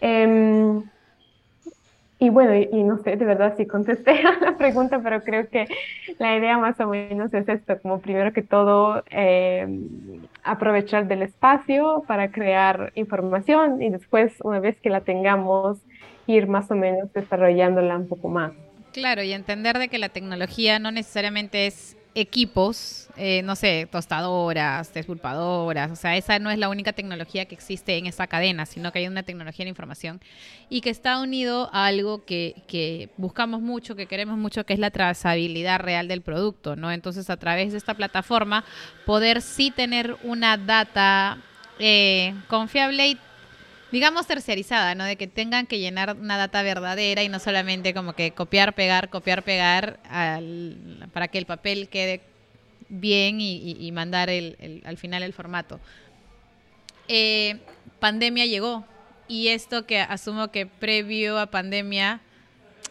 Em, 0.00 0.82
y 2.18 2.30
bueno, 2.30 2.54
y, 2.54 2.84
no 2.84 2.98
sé 2.98 3.16
de 3.16 3.24
verdad 3.24 3.56
si 3.56 3.66
contesté 3.66 4.12
a 4.26 4.38
la 4.40 4.56
pregunta, 4.56 5.00
pero 5.02 5.22
creo 5.22 5.48
que 5.48 5.66
la 6.18 6.36
idea 6.36 6.58
más 6.58 6.78
o 6.80 6.88
menos 6.88 7.32
es 7.34 7.48
esto, 7.48 7.80
como 7.80 8.00
primero 8.00 8.32
que 8.32 8.42
todo, 8.42 9.02
eh, 9.10 9.66
aprovechar 10.44 11.08
del 11.08 11.22
espacio 11.22 12.04
para 12.06 12.30
crear 12.30 12.92
información 12.94 13.82
y 13.82 13.90
después, 13.90 14.34
una 14.42 14.60
vez 14.60 14.80
que 14.80 14.90
la 14.90 15.00
tengamos, 15.00 15.78
ir 16.26 16.46
más 16.46 16.70
o 16.70 16.76
menos 16.76 17.12
desarrollándola 17.12 17.96
un 17.96 18.08
poco 18.08 18.28
más. 18.28 18.52
Claro, 18.92 19.22
y 19.22 19.32
entender 19.32 19.78
de 19.78 19.88
que 19.88 19.98
la 19.98 20.10
tecnología 20.10 20.78
no 20.78 20.90
necesariamente 20.90 21.66
es 21.66 21.96
equipos, 22.14 23.08
eh, 23.16 23.42
no 23.42 23.56
sé, 23.56 23.88
tostadoras, 23.90 24.92
despulpadoras, 24.92 25.90
o 25.90 25.96
sea, 25.96 26.16
esa 26.16 26.38
no 26.38 26.50
es 26.50 26.58
la 26.58 26.68
única 26.68 26.92
tecnología 26.92 27.46
que 27.46 27.54
existe 27.54 27.96
en 27.96 28.06
esa 28.06 28.26
cadena, 28.26 28.66
sino 28.66 28.92
que 28.92 28.98
hay 28.98 29.08
una 29.08 29.22
tecnología 29.22 29.64
de 29.64 29.70
información 29.70 30.20
y 30.68 30.82
que 30.82 30.90
está 30.90 31.20
unido 31.20 31.70
a 31.72 31.86
algo 31.86 32.24
que, 32.24 32.62
que 32.68 33.08
buscamos 33.16 33.62
mucho, 33.62 33.96
que 33.96 34.06
queremos 34.06 34.36
mucho, 34.36 34.66
que 34.66 34.74
es 34.74 34.78
la 34.78 34.90
trazabilidad 34.90 35.80
real 35.80 36.06
del 36.06 36.20
producto, 36.20 36.76
¿no? 36.76 36.92
Entonces, 36.92 37.30
a 37.30 37.38
través 37.38 37.72
de 37.72 37.78
esta 37.78 37.94
plataforma, 37.94 38.64
poder 39.06 39.40
sí 39.40 39.70
tener 39.70 40.16
una 40.22 40.58
data 40.58 41.38
eh, 41.78 42.34
confiable 42.48 43.08
y 43.08 43.18
digamos, 43.92 44.26
terciarizada, 44.26 44.94
¿no? 44.94 45.04
De 45.04 45.16
que 45.16 45.28
tengan 45.28 45.66
que 45.66 45.78
llenar 45.78 46.16
una 46.16 46.38
data 46.38 46.62
verdadera 46.62 47.22
y 47.22 47.28
no 47.28 47.38
solamente 47.38 47.92
como 47.92 48.14
que 48.14 48.32
copiar, 48.32 48.74
pegar, 48.74 49.10
copiar, 49.10 49.44
pegar 49.44 50.00
para 51.12 51.28
que 51.28 51.38
el 51.38 51.44
papel 51.44 51.88
quede 51.88 52.22
bien 52.88 53.40
y, 53.40 53.92
mandar 53.92 54.30
el, 54.30 54.82
al 54.86 54.96
final 54.96 55.22
el 55.22 55.34
formato. 55.34 55.78
Eh, 57.06 57.58
pandemia 58.00 58.46
llegó 58.46 58.86
y 59.28 59.48
esto 59.48 59.86
que 59.86 60.00
asumo 60.00 60.48
que 60.48 60.66
previo 60.66 61.38
a 61.38 61.46
pandemia 61.46 62.20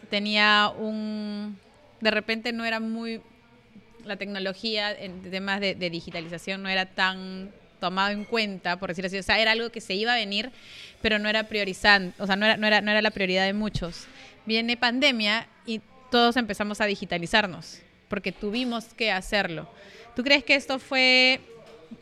tenía 0.08 0.72
un... 0.78 1.58
De 2.00 2.12
repente 2.12 2.52
no 2.52 2.64
era 2.64 2.78
muy... 2.78 3.20
La 4.04 4.16
tecnología 4.16 4.92
en 4.92 5.22
temas 5.22 5.60
de 5.60 5.74
digitalización 5.74 6.62
no 6.62 6.68
era 6.68 6.86
tan 6.86 7.52
tomado 7.82 8.10
en 8.10 8.24
cuenta, 8.24 8.78
por 8.78 8.90
decir 8.90 9.04
así. 9.04 9.18
O 9.18 9.22
sea, 9.24 9.40
era 9.40 9.50
algo 9.50 9.70
que 9.70 9.80
se 9.80 9.94
iba 9.94 10.12
a 10.12 10.16
venir, 10.16 10.52
pero 11.02 11.18
no 11.18 11.28
era 11.28 11.42
priorizante, 11.42 12.14
o 12.22 12.26
sea, 12.26 12.36
no 12.36 12.46
era, 12.46 12.56
no 12.56 12.66
era, 12.68 12.80
no 12.80 12.92
era 12.92 13.02
la 13.02 13.10
prioridad 13.10 13.44
de 13.44 13.52
muchos. 13.52 14.06
Viene 14.46 14.76
pandemia 14.76 15.48
y 15.66 15.80
todos 16.08 16.36
empezamos 16.36 16.80
a 16.80 16.86
digitalizarnos, 16.86 17.82
porque 18.08 18.30
tuvimos 18.30 18.94
que 18.94 19.10
hacerlo. 19.10 19.68
¿Tú 20.14 20.22
crees 20.22 20.44
que 20.44 20.54
esto 20.54 20.78
fue, 20.78 21.40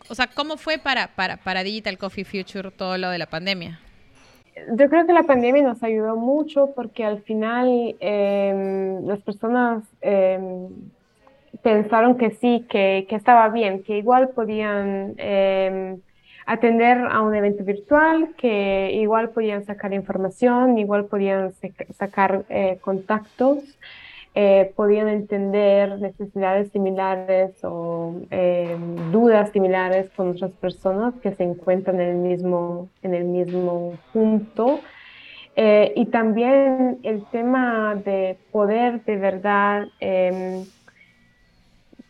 o 0.08 0.14
sea, 0.14 0.26
cómo 0.26 0.58
fue 0.58 0.76
para, 0.76 1.08
para, 1.08 1.38
para 1.38 1.62
Digital 1.62 1.96
Coffee 1.96 2.26
Future 2.26 2.70
todo 2.70 2.98
lo 2.98 3.08
de 3.08 3.16
la 3.16 3.26
pandemia? 3.26 3.80
Yo 4.76 4.90
creo 4.90 5.06
que 5.06 5.14
la 5.14 5.22
pandemia 5.22 5.62
nos 5.62 5.82
ayudó 5.82 6.16
mucho 6.16 6.72
porque 6.74 7.04
al 7.04 7.22
final 7.22 7.96
em, 8.00 9.06
las 9.06 9.22
personas 9.22 9.84
em, 10.02 10.68
pensaron 11.62 12.16
que 12.16 12.30
sí, 12.30 12.66
que, 12.68 13.06
que, 13.08 13.16
estaba 13.16 13.48
bien, 13.48 13.82
que 13.82 13.98
igual 13.98 14.30
podían 14.30 15.14
eh, 15.18 15.96
atender 16.46 16.98
a 16.98 17.20
un 17.20 17.34
evento 17.34 17.64
virtual, 17.64 18.34
que 18.36 18.92
igual 18.94 19.30
podían 19.30 19.64
sacar 19.64 19.92
información, 19.92 20.78
igual 20.78 21.06
podían 21.06 21.52
sacar 21.96 22.44
eh, 22.48 22.78
contactos, 22.80 23.78
eh, 24.34 24.72
podían 24.76 25.08
entender 25.08 25.98
necesidades 25.98 26.70
similares 26.70 27.52
o 27.64 28.14
dudas 29.10 29.50
similares 29.50 30.08
con 30.10 30.30
otras 30.30 30.52
personas 30.52 31.14
que 31.20 31.34
se 31.34 31.42
encuentran 31.42 32.00
en 32.00 32.10
el 32.10 32.16
mismo, 32.16 32.88
en 33.02 33.14
el 33.14 33.24
mismo 33.24 33.94
punto. 34.12 34.80
y 35.56 36.06
también 36.06 37.00
el 37.02 37.24
tema 37.32 37.94
de 37.96 38.38
poder 38.50 39.04
de 39.04 39.16
verdad 39.16 39.88
em, 39.98 40.64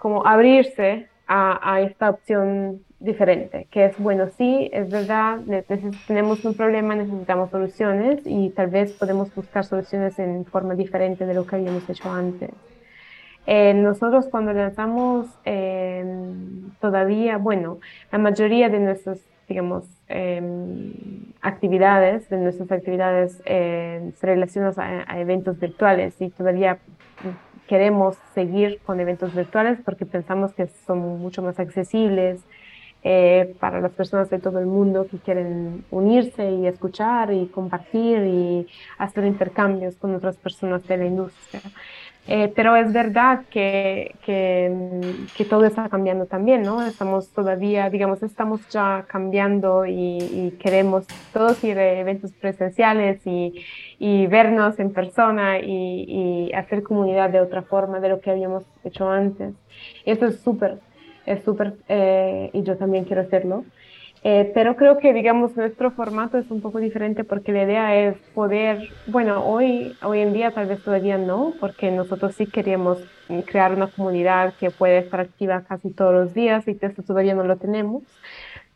como 0.00 0.26
abrirse 0.26 1.08
a, 1.26 1.74
a, 1.74 1.82
esta 1.82 2.08
opción 2.08 2.80
diferente, 3.00 3.68
que 3.70 3.84
es, 3.84 3.98
bueno, 3.98 4.28
sí, 4.36 4.70
es 4.72 4.90
verdad, 4.90 5.40
tenemos 6.06 6.42
un 6.44 6.54
problema, 6.54 6.96
necesitamos 6.96 7.50
soluciones 7.50 8.22
y 8.24 8.48
tal 8.50 8.68
vez 8.68 8.92
podemos 8.92 9.32
buscar 9.34 9.64
soluciones 9.64 10.18
en 10.18 10.46
forma 10.46 10.74
diferente 10.74 11.26
de 11.26 11.34
lo 11.34 11.46
que 11.46 11.56
habíamos 11.56 11.88
hecho 11.88 12.10
antes. 12.10 12.50
Eh, 13.46 13.74
nosotros 13.74 14.26
cuando 14.30 14.54
lanzamos 14.54 15.26
eh, 15.44 16.02
todavía, 16.80 17.36
bueno, 17.36 17.78
la 18.10 18.18
mayoría 18.18 18.70
de 18.70 18.80
nuestras, 18.80 19.20
digamos, 19.48 19.84
em, 20.08 20.94
actividades, 21.42 22.28
de 22.30 22.38
nuestras 22.38 22.72
actividades 22.72 23.42
eh, 23.44 24.12
se 24.16 24.26
relacionan 24.26 24.72
a, 24.78 25.04
a, 25.06 25.20
eventos 25.20 25.60
virtuales 25.60 26.14
y 26.20 26.30
todavía 26.30 26.78
queremos 27.70 28.16
seguir 28.34 28.80
con 28.84 28.98
eventos 28.98 29.32
virtuales 29.32 29.78
porque 29.84 30.04
pensamos 30.04 30.52
que 30.52 30.66
son 30.88 30.98
mucho 31.20 31.40
más 31.40 31.60
accesibles 31.60 32.40
eh, 33.04 33.54
para 33.60 33.80
las 33.80 33.92
personas 33.92 34.28
de 34.28 34.40
todo 34.40 34.58
el 34.58 34.66
mundo 34.66 35.06
que 35.08 35.18
quieren 35.18 35.84
unirse 35.92 36.50
y 36.50 36.66
escuchar 36.66 37.32
y 37.32 37.46
compartir 37.46 38.24
y 38.24 38.66
hacer 38.98 39.24
intercambios 39.24 39.94
con 39.94 40.16
otras 40.16 40.36
personas 40.36 40.84
de 40.88 40.96
la 40.96 41.06
industria. 41.06 41.62
Eh, 42.28 42.52
pero 42.54 42.76
es 42.76 42.92
verdad 42.92 43.44
que, 43.50 44.14
que, 44.24 45.44
todo 45.48 45.64
está 45.64 45.88
cambiando 45.88 46.26
también, 46.26 46.62
¿no? 46.62 46.86
Estamos 46.86 47.30
todavía, 47.30 47.90
digamos, 47.90 48.22
estamos 48.22 48.60
ya 48.68 49.04
cambiando 49.08 49.84
y, 49.86 50.56
queremos 50.60 51.06
todos 51.32 51.64
ir 51.64 51.78
a 51.78 51.98
eventos 51.98 52.30
presenciales 52.32 53.26
y, 53.26 53.64
y 53.98 54.26
vernos 54.26 54.78
en 54.78 54.92
persona 54.92 55.58
y, 55.60 56.52
hacer 56.54 56.82
comunidad 56.82 57.30
de 57.30 57.40
otra 57.40 57.62
forma 57.62 58.00
de 58.00 58.10
lo 58.10 58.20
que 58.20 58.30
habíamos 58.30 58.64
hecho 58.84 59.08
antes. 59.08 59.54
Y 60.04 60.10
eso 60.10 60.26
es 60.26 60.40
súper, 60.40 60.78
es 61.26 61.42
súper, 61.42 61.74
eh, 61.88 62.50
y 62.52 62.62
yo 62.62 62.76
también 62.76 63.04
quiero 63.04 63.22
hacerlo. 63.22 63.64
Eh, 64.22 64.50
pero 64.52 64.76
creo 64.76 64.98
que, 64.98 65.14
digamos, 65.14 65.56
nuestro 65.56 65.90
formato 65.92 66.36
es 66.36 66.50
un 66.50 66.60
poco 66.60 66.78
diferente 66.78 67.24
porque 67.24 67.52
la 67.52 67.62
idea 67.62 67.96
es 67.96 68.16
poder, 68.34 68.90
bueno, 69.06 69.42
hoy, 69.46 69.96
hoy 70.02 70.20
en 70.20 70.34
día 70.34 70.50
tal 70.50 70.66
vez 70.66 70.82
todavía 70.82 71.16
no, 71.16 71.54
porque 71.58 71.90
nosotros 71.90 72.34
sí 72.34 72.46
queríamos 72.46 72.98
crear 73.46 73.72
una 73.72 73.86
comunidad 73.86 74.52
que 74.60 74.70
puede 74.70 74.98
estar 74.98 75.20
activa 75.20 75.62
casi 75.66 75.90
todos 75.90 76.12
los 76.12 76.34
días 76.34 76.68
y 76.68 76.76
esto 76.78 77.02
todavía 77.02 77.34
no 77.34 77.44
lo 77.44 77.56
tenemos. 77.56 78.02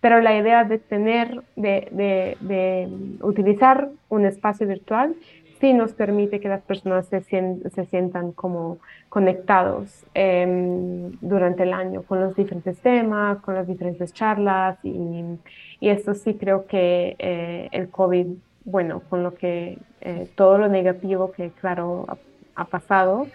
Pero 0.01 0.21
la 0.21 0.37
idea 0.37 0.65
de 0.65 0.79
tener, 0.79 1.43
de, 1.57 1.89
de, 1.91 2.37
de 2.41 2.89
utilizar 3.21 3.91
un 4.09 4.25
espacio 4.25 4.67
virtual 4.67 5.15
sí 5.65 5.73
nos 5.73 5.95
permite 5.95 6.41
que 6.41 6.49
las 6.51 6.61
personas 6.61 7.07
se, 7.07 7.23
se 7.23 7.85
sientan 7.87 8.33
como 8.33 8.77
conectados 9.09 10.05
em, 10.13 11.13
durante 11.23 11.63
el 11.63 11.73
año 11.73 12.03
con 12.03 12.21
los 12.21 12.37
diferentes 12.37 12.77
temas, 12.81 13.39
con 13.39 13.55
las 13.55 13.67
diferentes 13.67 14.13
charlas 14.13 14.77
y, 14.83 15.25
y 15.81 15.89
esto 15.89 16.13
sí 16.13 16.35
creo 16.35 16.67
que 16.67 17.17
eh, 17.19 17.71
el 17.73 17.89
COVID, 17.89 18.27
bueno, 18.67 19.01
con 19.09 19.23
lo 19.23 19.33
que 19.37 19.79
eh, 20.03 20.29
todo 20.35 20.59
lo 20.59 20.69
negativo 20.69 21.33
que 21.33 21.49
claro 21.49 22.05
ha, 22.57 22.65
pasado, 22.67 23.27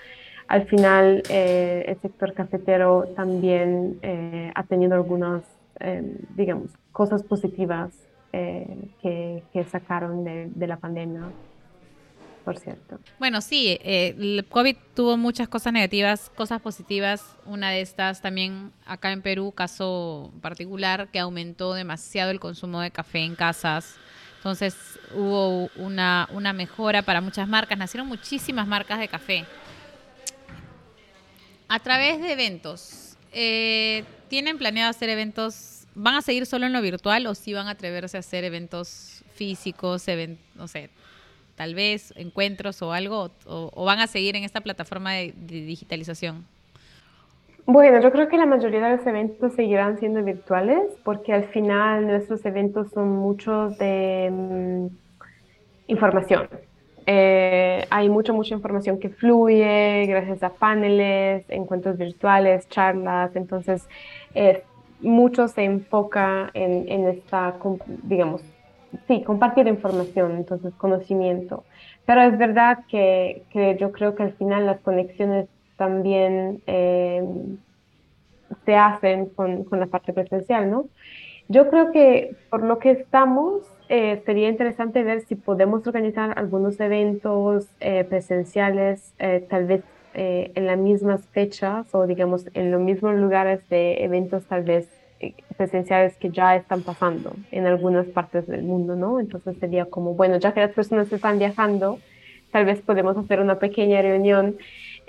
al 0.48 0.68
final 0.68 1.24
eh, 1.32 1.86
el 1.88 2.00
sector 2.00 2.34
cafetero 2.34 3.08
también 3.16 4.00
ha 4.54 4.64
tenido 4.66 4.94
algunas, 4.94 5.42
em, 5.80 6.14
digamos, 6.36 6.70
cosas 6.92 7.24
positivas 7.24 7.90
que, 8.32 9.42
que, 9.52 9.64
sacaron 9.64 10.24
de, 10.24 10.52
de 10.54 10.68
la 10.68 10.78
pandemia 10.78 11.24
Bueno, 13.20 13.42
sí, 13.42 13.78
eh, 13.84 14.16
el 14.18 14.46
COVID 14.50 14.76
tuvo 14.96 15.18
muchas 15.18 15.48
cosas 15.48 15.74
negativas, 15.74 16.32
cosas 16.36 16.62
positivas. 16.62 17.36
Una 17.46 17.72
de 17.72 17.82
estas 17.82 18.22
también 18.22 18.72
acá 18.86 19.12
en 19.12 19.22
Perú, 19.22 19.52
caso 19.52 20.32
particular, 20.42 21.10
que 21.12 21.20
aumentó 21.20 21.74
demasiado 21.74 22.32
el 22.32 22.40
consumo 22.40 22.82
de 22.82 22.92
café 22.92 23.20
en 23.20 23.36
casas. 23.36 23.96
Entonces 24.38 24.76
hubo 25.14 25.70
una, 25.76 26.30
una 26.32 26.54
mejora 26.54 27.02
para 27.02 27.20
muchas 27.20 27.48
marcas, 27.48 27.78
nacieron 27.78 28.08
muchísimas 28.08 28.68
marcas 28.68 29.00
de 29.00 29.08
café. 29.10 29.46
A 31.68 31.80
través 31.80 32.22
de 32.22 32.32
eventos, 32.32 33.18
eh, 33.32 34.06
¿tienen 34.30 34.58
planeado 34.58 34.90
hacer 34.90 35.10
eventos? 35.10 35.86
¿Van 35.94 36.16
a 36.16 36.22
seguir 36.22 36.46
solo 36.46 36.66
en 36.66 36.74
lo 36.74 36.82
virtual 36.82 37.28
o 37.28 37.36
sí 37.36 37.54
van 37.54 37.68
a 37.68 37.72
atreverse 37.72 38.16
a 38.16 38.22
hacer 38.22 38.44
eventos 38.46 39.24
físicos, 39.36 40.06
no 40.56 40.68
sé, 40.68 40.90
tal 41.60 41.76
vez 41.76 42.14
encuentros 42.16 42.82
o 42.82 42.94
algo, 42.94 43.32
o, 43.46 43.84
van 43.84 44.00
a 44.00 44.08
seguir 44.08 44.38
en 44.38 44.46
esta 44.46 44.62
plataforma 44.62 45.12
de, 45.16 45.34
digitalización? 45.36 46.46
Bueno, 47.66 48.00
yo 48.00 48.14
creo 48.14 48.30
que 48.30 48.38
la 48.38 48.46
mayoría 48.46 48.80
de 48.80 48.96
los 48.96 49.06
eventos 49.06 49.56
seguirán 49.56 50.00
siendo 50.00 50.24
virtuales 50.24 50.84
porque 51.04 51.34
al 51.34 51.44
final 51.50 52.08
nuestros 52.08 52.46
eventos 52.46 52.92
son 52.92 53.10
muchos 53.10 53.78
de 53.78 54.30
mm, 54.32 54.86
información. 55.88 56.48
Eh, 57.06 57.86
hay 57.90 58.08
mucha, 58.08 58.32
mucha 58.32 58.56
información 58.56 58.98
que 58.98 59.10
fluye 59.10 60.06
gracias 60.08 60.42
a 60.44 60.52
paneles, 60.52 61.44
encuentros 61.50 61.98
virtuales, 61.98 62.70
charlas, 62.70 63.36
entonces 63.36 63.86
eh, 64.34 64.64
mucho 65.02 65.50
se 65.50 65.66
enfoca 65.66 66.52
en, 66.54 66.88
en 66.88 67.10
esta, 67.10 67.56
digamos, 68.04 68.44
sí, 69.08 69.24
compartir 69.24 69.68
información, 69.68 70.36
entonces 70.38 70.74
conocimiento. 70.76 71.64
Pero 72.06 72.22
es 72.22 72.38
verdad 72.38 72.80
que, 72.90 73.44
que 73.52 73.78
yo 73.80 73.92
creo 73.92 74.16
que 74.16 74.24
al 74.24 74.34
final 74.34 74.66
las 74.66 74.80
conexiones 74.80 75.48
también 75.78 76.62
eh, 76.68 77.24
se 78.66 78.76
hacen 78.76 79.28
con, 79.28 79.64
con, 79.64 79.80
la 79.80 79.88
parte 79.88 80.14
presencial, 80.14 80.70
¿no? 80.70 80.86
Yo 81.48 81.70
creo 81.70 81.92
que 81.92 82.36
por 82.50 82.64
lo 82.64 82.78
que 82.78 82.92
estamos, 82.92 83.64
eh, 83.88 84.22
sería 84.26 84.50
interesante 84.50 85.04
ver 85.04 85.22
si 85.22 85.36
podemos 85.36 85.88
organizar 85.88 86.38
algunos 86.38 86.80
eventos 86.80 87.68
eh, 87.80 88.04
presenciales, 88.04 89.14
tal 89.50 89.66
vez 89.66 89.84
en 90.16 90.66
las 90.66 90.78
mismas 90.78 91.26
fechas 91.28 91.94
o 91.94 92.08
digamos 92.08 92.46
en 92.56 92.72
los 92.72 92.82
mismos 92.82 93.16
lugares 93.16 93.62
de 93.70 94.04
eventos 94.04 94.44
tal 94.48 94.64
vez 94.64 94.99
presenciales 95.58 96.16
que 96.18 96.30
ya 96.30 96.56
están 96.56 96.84
pasando 96.84 97.34
en 97.52 97.66
algunas 97.66 98.08
partes 98.08 98.48
del 98.48 98.64
mundo, 98.64 98.96
¿no? 98.96 99.20
Entonces 99.20 99.58
sería 99.60 99.86
como, 99.86 100.14
bueno, 100.14 100.38
ya 100.38 100.54
que 100.54 100.62
las 100.62 100.72
personas 100.72 101.12
están 101.12 101.40
viajando, 101.40 102.00
tal 102.52 102.66
vez 102.66 102.82
podemos 102.82 103.18
hacer 103.18 103.40
una 103.42 103.60
pequeña 103.60 104.02
reunión 104.02 104.58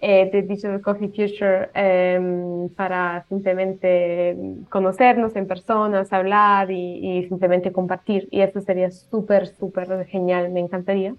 eh, 0.02 0.30
de 0.32 0.42
Digital 0.42 0.80
Coffee 0.80 1.08
Future 1.08 1.68
em, 1.74 2.68
para 2.70 3.24
simplemente 3.28 4.34
conocernos 4.70 5.36
en 5.36 5.46
personas, 5.46 6.12
hablar 6.12 6.70
y, 6.70 7.26
simplemente 7.28 7.70
compartir. 7.70 8.26
Y 8.30 8.40
eso 8.40 8.60
sería 8.60 8.90
súper, 8.90 9.46
súper 9.46 10.06
genial, 10.06 10.50
me 10.50 10.60
encantaría. 10.60 11.14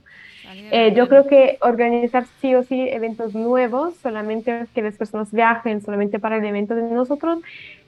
Eh, 0.71 0.93
yo 0.95 1.07
creo 1.07 1.27
que 1.27 1.57
organizar 1.61 2.25
sí 2.41 2.55
o 2.55 2.63
sí 2.63 2.87
eventos 2.89 3.35
nuevos, 3.35 3.95
solamente 3.97 4.65
que 4.73 4.81
las 4.81 4.97
personas 4.97 5.31
viajen 5.31 5.81
solamente 5.81 6.17
para 6.17 6.37
el 6.37 6.45
evento 6.45 6.73
de 6.73 6.81
nosotros, 6.81 7.39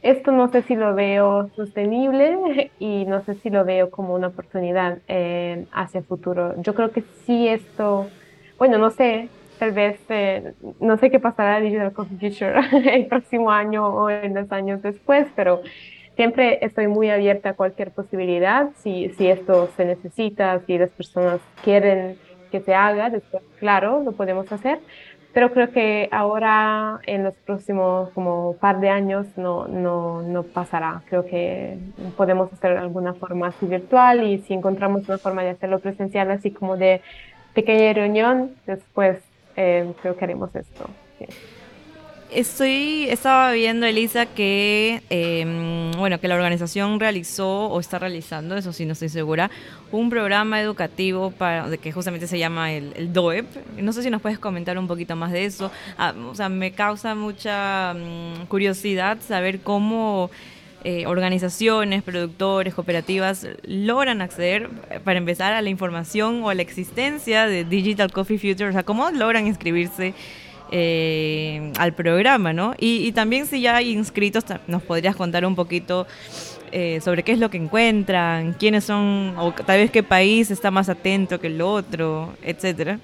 esto 0.03 0.31
no 0.31 0.49
sé 0.49 0.61
si 0.61 0.75
lo 0.75 0.93
veo 0.93 1.49
sostenible 1.55 2.71
y 2.79 3.05
no 3.05 3.23
sé 3.23 3.35
si 3.35 3.49
lo 3.49 3.65
veo 3.65 3.89
como 3.89 4.13
una 4.13 4.27
oportunidad 4.27 4.99
eh, 5.07 5.65
hacia 5.71 5.99
el 5.99 6.05
futuro. 6.05 6.53
Yo 6.61 6.75
creo 6.75 6.91
que 6.91 7.03
sí 7.25 7.47
esto, 7.47 8.07
bueno, 8.59 8.77
no 8.77 8.91
sé, 8.91 9.29
tal 9.59 9.71
vez, 9.71 9.99
eh, 10.09 10.53
no 10.79 10.97
sé 10.97 11.09
qué 11.09 11.19
pasará 11.19 11.57
en 11.57 11.65
Digital 11.65 11.93
Coffee 11.93 12.17
Future 12.17 12.59
el 12.95 13.05
próximo 13.07 13.51
año 13.51 13.87
o 13.87 14.09
en 14.09 14.33
los 14.33 14.51
años 14.51 14.81
después, 14.81 15.27
pero 15.35 15.61
siempre 16.15 16.59
estoy 16.61 16.87
muy 16.87 17.09
abierta 17.09 17.49
a 17.49 17.53
cualquier 17.53 17.91
posibilidad. 17.91 18.69
Si, 18.77 19.09
si 19.17 19.27
esto 19.27 19.69
se 19.75 19.85
necesita, 19.85 20.59
si 20.65 20.77
las 20.77 20.89
personas 20.89 21.39
quieren 21.63 22.17
que 22.51 22.61
se 22.61 22.73
haga, 22.75 23.09
después, 23.09 23.43
claro, 23.59 24.03
lo 24.03 24.11
podemos 24.11 24.51
hacer. 24.51 24.79
Pero 25.33 25.51
creo 25.51 25.71
que 25.71 26.09
ahora, 26.11 26.99
en 27.07 27.23
los 27.23 27.33
próximos 27.37 28.11
como 28.11 28.55
par 28.57 28.79
de 28.79 28.89
años, 28.89 29.25
no, 29.35 29.67
no, 29.67 30.21
no 30.21 30.43
pasará. 30.43 31.01
Creo 31.09 31.25
que 31.25 31.79
podemos 32.15 32.53
hacer 32.53 32.77
alguna 32.77 33.15
forma 33.15 33.47
así 33.47 33.65
virtual 33.65 34.23
y 34.23 34.39
si 34.43 34.53
encontramos 34.53 35.09
una 35.09 35.17
forma 35.17 35.41
de 35.41 35.49
hacerlo 35.49 35.79
presencial, 35.79 36.29
así 36.29 36.51
como 36.51 36.77
de 36.77 37.01
pequeña 37.55 37.93
reunión, 37.93 38.51
después 38.67 39.17
eh, 39.55 39.91
creo 40.01 40.15
que 40.15 40.25
haremos 40.25 40.55
esto. 40.55 40.89
Estoy, 42.31 43.05
estaba 43.09 43.51
viendo, 43.51 43.85
Elisa, 43.85 44.25
que 44.25 45.03
em, 45.11 45.91
bueno, 45.91 46.19
que 46.19 46.27
la 46.27 46.33
organización 46.33 46.99
realizó 46.99 47.67
o 47.67 47.79
está 47.79 47.99
realizando, 47.99 48.57
eso 48.57 48.73
sí 48.73 48.87
no 48.87 48.93
estoy 48.93 49.09
segura, 49.09 49.51
un 49.91 50.09
programa 50.09 50.59
educativo 50.59 51.29
para, 51.29 51.77
que 51.77 51.91
justamente 51.91 52.25
se 52.25 52.39
llama 52.39 52.71
el, 52.71 53.13
DOEP. 53.13 53.45
No 53.77 53.93
sé 53.93 54.01
si 54.01 54.09
nos 54.09 54.19
puedes 54.19 54.39
comentar 54.39 54.79
un 54.79 54.87
poquito 54.87 55.15
más 55.15 55.31
de 55.31 55.45
eso. 55.45 55.71
Ah, 55.95 56.15
o 56.27 56.33
sea, 56.33 56.49
me 56.49 56.71
causa 56.71 57.13
mucha 57.13 57.93
mm, 57.93 58.47
curiosidad 58.47 59.19
saber 59.21 59.59
cómo 59.59 60.31
eh, 60.85 61.05
organizaciones, 61.07 62.03
productores, 62.03 62.73
cooperativas 62.73 63.47
logran 63.63 64.21
acceder, 64.21 64.69
eh, 64.89 64.99
para 65.01 65.17
empezar, 65.17 65.53
a 65.53 65.61
la 65.61 65.69
información 65.69 66.43
o 66.43 66.49
a 66.49 66.55
la 66.55 66.61
existencia 66.61 67.45
de 67.47 67.63
Digital 67.63 68.11
Coffee 68.11 68.37
Future, 68.37 68.67
o 68.67 68.73
sea, 68.73 68.83
cómo 68.83 69.09
logran 69.11 69.47
inscribirse 69.47 70.13
eh, 70.71 71.71
al 71.77 71.93
programa, 71.93 72.51
¿no? 72.51 72.75
Y, 72.77 73.13
también 73.13 73.45
si 73.45 73.61
ya 73.61 73.77
hay 73.77 73.91
inscritos, 73.91 74.43
nos 74.67 74.83
podrías 74.83 75.15
contar 75.15 75.45
un 75.45 75.55
poquito 75.55 76.05
sobre 77.01 77.21
qué 77.21 77.33
es 77.33 77.37
lo 77.37 77.51
que 77.51 77.57
encuentran, 77.57 78.53
quiénes 78.53 78.85
son, 78.85 79.35
o 79.37 79.51
tal 79.51 79.77
vez 79.77 79.91
qué 79.91 80.01
país 80.01 80.49
está 80.49 80.71
más 80.71 80.89
atento 80.89 81.39
que 81.39 81.45
el 81.45 81.61
otro, 81.61 82.33
etcétera. 82.41 82.97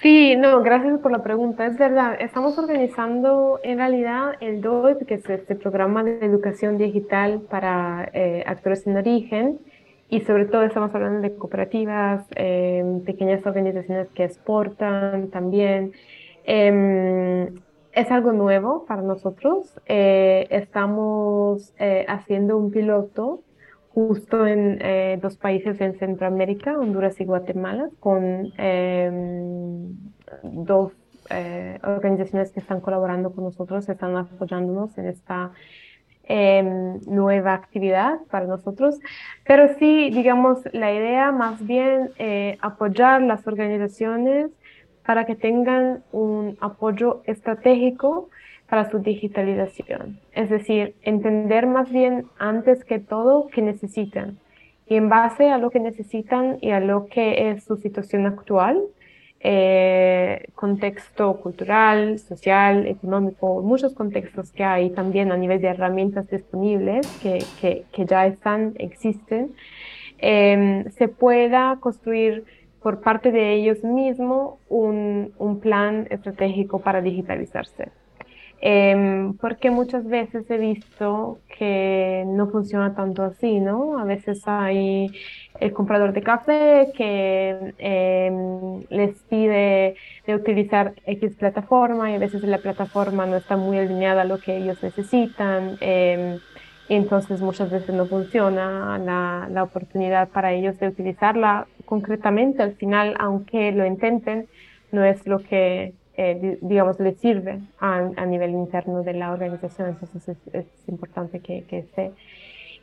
Sí, 0.00 0.36
no, 0.36 0.62
gracias 0.62 1.00
por 1.00 1.10
la 1.10 1.24
pregunta. 1.24 1.66
Es 1.66 1.76
verdad, 1.76 2.16
estamos 2.20 2.56
organizando 2.56 3.58
en 3.64 3.78
realidad 3.78 4.34
el 4.40 4.60
DOIP, 4.60 5.04
que 5.06 5.14
es 5.14 5.28
este 5.28 5.56
programa 5.56 6.04
de 6.04 6.24
educación 6.24 6.78
digital 6.78 7.40
para 7.50 8.08
eh, 8.12 8.44
actores 8.46 8.86
en 8.86 8.96
origen, 8.96 9.58
y 10.08 10.20
sobre 10.20 10.44
todo 10.46 10.62
estamos 10.62 10.94
hablando 10.94 11.20
de 11.20 11.34
cooperativas, 11.34 12.24
em, 12.36 13.00
pequeñas 13.02 13.44
organizaciones 13.44 14.08
que 14.10 14.24
exportan 14.24 15.30
también. 15.30 15.92
Em, 16.44 17.48
es 17.92 18.10
algo 18.12 18.32
nuevo 18.32 18.86
para 18.86 19.02
nosotros. 19.02 19.80
Eh, 19.86 20.46
estamos 20.50 21.74
eh, 21.78 22.06
haciendo 22.08 22.56
un 22.56 22.70
piloto 22.70 23.40
justo 23.94 24.46
en 24.46 24.78
eh, 24.80 25.18
dos 25.20 25.36
países 25.36 25.80
en 25.80 25.98
Centroamérica, 25.98 26.78
Honduras 26.78 27.20
y 27.20 27.24
Guatemala, 27.24 27.88
con 28.00 28.52
em, 28.56 29.96
dos 30.42 30.92
eh, 31.30 31.78
organizaciones 31.82 32.52
que 32.52 32.60
están 32.60 32.80
colaborando 32.80 33.32
con 33.32 33.44
nosotros, 33.44 33.88
están 33.88 34.16
apoyándonos 34.16 34.96
en 34.98 35.06
esta 35.08 35.52
em, 36.24 37.00
nueva 37.06 37.54
actividad 37.54 38.18
para 38.30 38.46
nosotros. 38.46 38.98
Pero 39.44 39.74
sí, 39.78 40.10
digamos, 40.10 40.60
la 40.72 40.92
idea 40.92 41.32
más 41.32 41.66
bien 41.66 42.10
eh, 42.18 42.56
apoyar 42.60 43.22
las 43.22 43.46
organizaciones 43.46 44.50
para 45.04 45.24
que 45.24 45.34
tengan 45.34 46.02
un 46.12 46.58
apoyo 46.60 47.22
estratégico 47.24 48.28
para 48.68 48.90
su 48.90 48.98
digitalización. 48.98 50.20
Es 50.32 50.50
decir, 50.50 50.94
entender 51.02 51.66
más 51.66 51.90
bien 51.90 52.26
antes 52.38 52.84
que 52.84 52.98
todo 52.98 53.48
qué 53.48 53.62
necesitan. 53.62 54.38
Y 54.86 54.96
en 54.96 55.08
base 55.08 55.50
a 55.50 55.58
lo 55.58 55.70
que 55.70 55.80
necesitan 55.80 56.58
y 56.60 56.70
a 56.70 56.80
lo 56.80 57.06
que 57.06 57.50
es 57.50 57.64
su 57.64 57.76
situación 57.76 58.26
actual, 58.26 58.82
eh, 59.40 60.46
contexto 60.54 61.40
cultural, 61.40 62.18
social, 62.18 62.86
económico, 62.86 63.62
muchos 63.62 63.94
contextos 63.94 64.50
que 64.50 64.64
hay 64.64 64.90
también 64.90 65.30
a 65.30 65.36
nivel 65.36 65.60
de 65.60 65.68
herramientas 65.68 66.28
disponibles 66.28 67.06
que, 67.22 67.44
que, 67.60 67.84
que 67.92 68.04
ya 68.04 68.26
están, 68.26 68.74
existen, 68.78 69.54
eh, 70.18 70.84
se 70.90 71.08
pueda 71.08 71.76
construir 71.80 72.44
por 72.82 73.00
parte 73.00 73.30
de 73.30 73.54
ellos 73.54 73.84
mismos 73.84 74.58
un, 74.68 75.32
un 75.38 75.60
plan 75.60 76.06
estratégico 76.10 76.80
para 76.80 77.00
digitalizarse. 77.00 77.90
Em, 78.60 79.34
porque 79.34 79.70
muchas 79.70 80.04
veces 80.04 80.50
he 80.50 80.58
visto 80.58 81.38
que 81.56 82.24
no 82.26 82.48
funciona 82.50 82.94
tanto 82.94 83.22
así, 83.22 83.60
¿no? 83.60 83.98
A 83.98 84.04
veces 84.04 84.42
hay 84.46 85.12
el 85.60 85.72
comprador 85.72 86.12
de 86.12 86.22
café 86.22 86.88
que 86.96 87.74
em, 87.78 88.82
les 88.90 89.14
pide 89.28 89.94
de 90.26 90.34
utilizar 90.34 90.94
X 91.06 91.36
plataforma 91.36 92.10
y 92.10 92.14
a 92.14 92.18
veces 92.18 92.42
la 92.42 92.58
plataforma 92.58 93.26
no 93.26 93.36
está 93.36 93.56
muy 93.56 93.78
alineada 93.78 94.22
a 94.22 94.24
lo 94.24 94.38
que 94.38 94.56
ellos 94.56 94.82
necesitan. 94.82 95.76
Em, 95.80 96.40
entonces 96.88 97.40
muchas 97.40 97.70
veces 97.70 97.94
no 97.94 98.06
funciona 98.06 98.98
la, 98.98 99.48
la 99.50 99.62
oportunidad 99.62 100.28
para 100.30 100.52
ellos 100.52 100.78
de 100.80 100.88
utilizarla 100.88 101.66
concretamente. 101.84 102.62
Al 102.62 102.74
final, 102.74 103.14
aunque 103.20 103.72
lo 103.72 103.86
intenten, 103.86 104.48
no 104.90 105.04
es 105.04 105.26
lo 105.26 105.38
que 105.40 105.94
eh, 106.20 106.58
digamos, 106.62 106.98
le 106.98 107.12
sirve 107.14 107.60
a, 107.78 108.10
a, 108.16 108.26
nivel 108.26 108.50
interno 108.50 109.04
de 109.04 109.12
la 109.12 109.30
organización, 109.30 109.90
entonces 109.90 110.28
es, 110.28 110.38
es 110.52 110.66
importante 110.88 111.38
que, 111.38 111.62
que, 111.62 111.78
esté. 111.78 112.10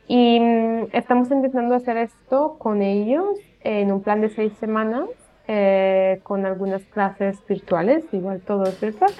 Y 0.08 0.40
mm, 0.40 0.86
estamos 0.92 1.30
intentando 1.30 1.74
hacer 1.74 1.98
esto 1.98 2.56
con 2.58 2.80
ellos 2.80 3.38
en 3.60 3.92
un 3.92 4.02
plan 4.02 4.22
de 4.22 4.30
seis 4.30 4.54
semanas, 4.54 5.04
eh, 5.48 6.20
con 6.22 6.46
algunas 6.46 6.82
clases 6.84 7.36
virtuales, 7.46 8.04
igual 8.12 8.40
todo 8.40 8.64
es 8.64 8.80
virtual, 8.80 9.12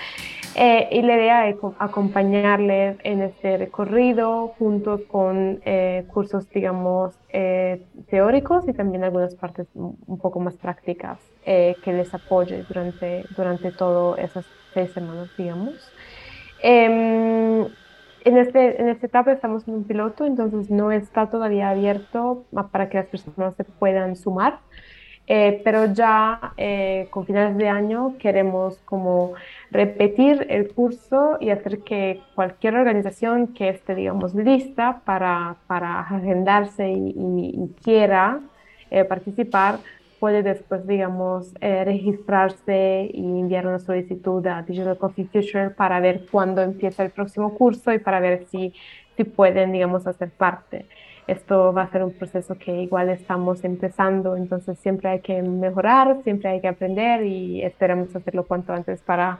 eh, 0.58 0.88
y 0.90 1.02
la 1.02 1.16
idea 1.16 1.48
es 1.48 1.56
acompañarles 1.78 2.96
en 3.04 3.20
este 3.20 3.58
recorrido 3.58 4.48
juntos 4.58 5.02
con 5.06 5.60
eh, 5.66 6.06
cursos, 6.08 6.48
digamos, 6.48 7.14
eh, 7.28 7.82
teóricos 8.08 8.66
y 8.66 8.72
también 8.72 9.04
algunas 9.04 9.34
partes 9.34 9.68
un 9.74 10.18
poco 10.18 10.40
más 10.40 10.56
prácticas 10.56 11.18
que 11.44 11.92
les 11.92 12.12
apoye 12.12 12.64
durante, 12.66 13.24
durante 13.36 13.70
todas 13.70 14.18
esas 14.18 14.46
seis 14.72 14.90
semanas, 14.92 15.28
digamos. 15.36 15.74
Em, 16.62 17.66
en, 18.24 18.36
este, 18.38 18.80
en 18.80 18.88
esta 18.88 19.06
etapa 19.06 19.32
estamos 19.32 19.68
en 19.68 19.74
un 19.74 19.84
piloto, 19.84 20.24
entonces 20.24 20.70
no 20.70 20.90
está 20.90 21.28
todavía 21.28 21.68
abierto 21.68 22.46
para 22.72 22.88
que 22.88 22.96
las 22.96 23.06
personas 23.06 23.54
se 23.56 23.64
puedan 23.64 24.16
sumar. 24.16 24.60
Eh, 25.28 25.60
pero 25.64 25.92
ya 25.92 26.52
eh, 26.56 27.08
con 27.10 27.26
finales 27.26 27.56
de 27.56 27.68
año 27.68 28.14
queremos 28.18 28.78
como 28.84 29.34
repetir 29.72 30.46
el 30.48 30.72
curso 30.72 31.36
y 31.40 31.50
hacer 31.50 31.80
que 31.80 32.20
cualquier 32.36 32.76
organización 32.76 33.48
que 33.48 33.70
esté, 33.70 33.96
digamos, 33.96 34.36
lista 34.36 35.00
para, 35.04 35.56
para 35.66 36.00
agendarse 36.00 36.88
y, 36.88 37.74
quiera 37.82 38.40
eh, 38.90 39.04
participar, 39.04 39.80
puede 40.20 40.42
después, 40.44 40.86
digamos, 40.86 41.52
registrarse 41.60 43.10
y 43.12 43.40
enviar 43.40 43.66
una 43.66 43.78
solicitud 43.80 44.46
a 44.46 44.62
Digital 44.62 44.96
Coffee 44.96 45.26
Future 45.26 45.70
para 45.70 46.00
ver 46.00 46.26
cuándo 46.30 46.62
empieza 46.62 47.04
el 47.04 47.10
próximo 47.10 47.52
curso 47.54 47.92
y 47.92 47.98
para 47.98 48.20
ver 48.20 48.46
si, 48.46 48.72
si 49.16 49.24
pueden, 49.24 49.72
digamos, 49.72 50.06
hacer 50.06 50.30
parte 50.30 50.86
esto 51.26 51.72
va 51.72 51.82
a 51.82 51.90
ser 51.90 52.04
un 52.04 52.12
proceso 52.12 52.56
que 52.56 52.82
igual 52.82 53.08
estamos 53.08 53.64
empezando, 53.64 54.36
entonces 54.36 54.78
siempre 54.78 55.08
hay 55.08 55.20
que 55.20 55.42
mejorar, 55.42 56.20
siempre 56.22 56.50
hay 56.50 56.60
que 56.60 56.68
aprender 56.68 57.24
y 57.24 57.62
esperamos 57.62 58.14
hacerlo 58.14 58.44
cuanto 58.44 58.72
antes 58.72 59.00
para 59.00 59.38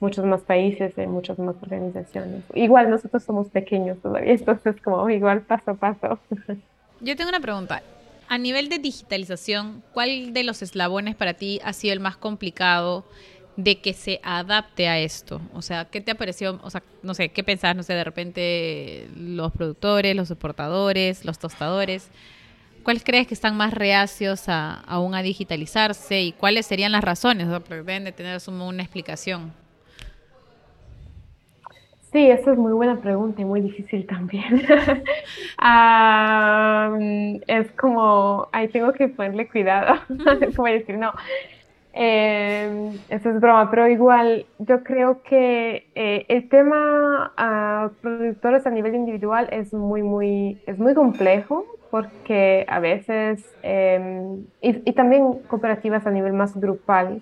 muchos 0.00 0.24
más 0.24 0.42
países 0.42 0.92
y 0.98 1.06
muchas 1.06 1.38
más 1.38 1.54
organizaciones. 1.62 2.42
Igual 2.54 2.90
nosotros 2.90 3.22
somos 3.22 3.48
pequeños 3.48 3.98
todavía, 4.02 4.32
entonces 4.32 4.76
como 4.82 5.08
igual 5.08 5.42
paso 5.42 5.70
a 5.70 5.74
paso. 5.74 6.18
Yo 7.00 7.16
tengo 7.16 7.30
una 7.30 7.40
pregunta. 7.40 7.82
A 8.28 8.38
nivel 8.38 8.68
de 8.68 8.78
digitalización, 8.78 9.82
¿cuál 9.92 10.32
de 10.32 10.44
los 10.44 10.62
eslabones 10.62 11.14
para 11.16 11.34
ti 11.34 11.60
ha 11.64 11.72
sido 11.72 11.92
el 11.92 12.00
más 12.00 12.16
complicado 12.16 13.04
de 13.56 13.80
que 13.80 13.92
se 13.92 14.20
adapte 14.22 14.88
a 14.88 14.98
esto? 14.98 15.40
O 15.54 15.62
sea, 15.62 15.86
¿qué 15.86 16.00
te 16.00 16.12
ha 16.12 16.14
parecido? 16.14 16.60
O 16.62 16.70
sea, 16.70 16.82
no 17.02 17.14
sé, 17.14 17.30
¿qué 17.30 17.44
pensás? 17.44 17.76
No 17.76 17.82
sé, 17.82 17.94
de 17.94 18.04
repente 18.04 19.08
los 19.16 19.52
productores, 19.52 20.16
los 20.16 20.30
exportadores, 20.30 21.24
los 21.24 21.38
tostadores. 21.38 22.10
¿Cuáles 22.82 23.04
crees 23.04 23.28
que 23.28 23.34
están 23.34 23.56
más 23.56 23.74
reacios 23.74 24.48
a, 24.48 24.74
aún 24.80 25.14
a 25.14 25.22
digitalizarse 25.22 26.20
y 26.20 26.32
cuáles 26.32 26.66
serían 26.66 26.92
las 26.92 27.04
razones? 27.04 27.48
O 27.48 27.60
porque 27.60 27.76
deben 27.76 28.04
de 28.04 28.12
tener 28.12 28.40
una 28.48 28.82
explicación. 28.82 29.52
Sí, 32.12 32.30
esa 32.30 32.52
es 32.52 32.58
muy 32.58 32.72
buena 32.72 33.00
pregunta 33.00 33.40
y 33.40 33.46
muy 33.46 33.62
difícil 33.62 34.06
también. 34.06 34.44
es 37.46 37.72
como, 37.72 38.48
ahí 38.52 38.68
tengo 38.68 38.92
que 38.92 39.08
ponerle 39.08 39.48
cuidado. 39.48 39.98
como 40.56 40.68
decir, 40.68 40.98
no, 40.98 41.14
eh, 41.94 42.92
eso 43.10 43.30
es 43.30 43.40
broma, 43.40 43.70
pero 43.70 43.86
igual 43.88 44.46
yo 44.58 44.82
creo 44.82 45.22
que 45.22 45.88
eh, 45.94 46.24
el 46.28 46.48
tema 46.48 47.32
a 47.36 47.90
productores 48.00 48.66
a 48.66 48.70
nivel 48.70 48.94
individual 48.94 49.48
es 49.52 49.74
muy, 49.74 50.02
muy, 50.02 50.62
es 50.66 50.78
muy 50.78 50.94
complejo 50.94 51.66
porque 51.90 52.64
a 52.68 52.80
veces, 52.80 53.54
em, 53.62 54.46
y, 54.62 54.92
también 54.94 55.40
cooperativas 55.46 56.06
a 56.06 56.10
nivel 56.10 56.32
más 56.32 56.58
grupal, 56.58 57.20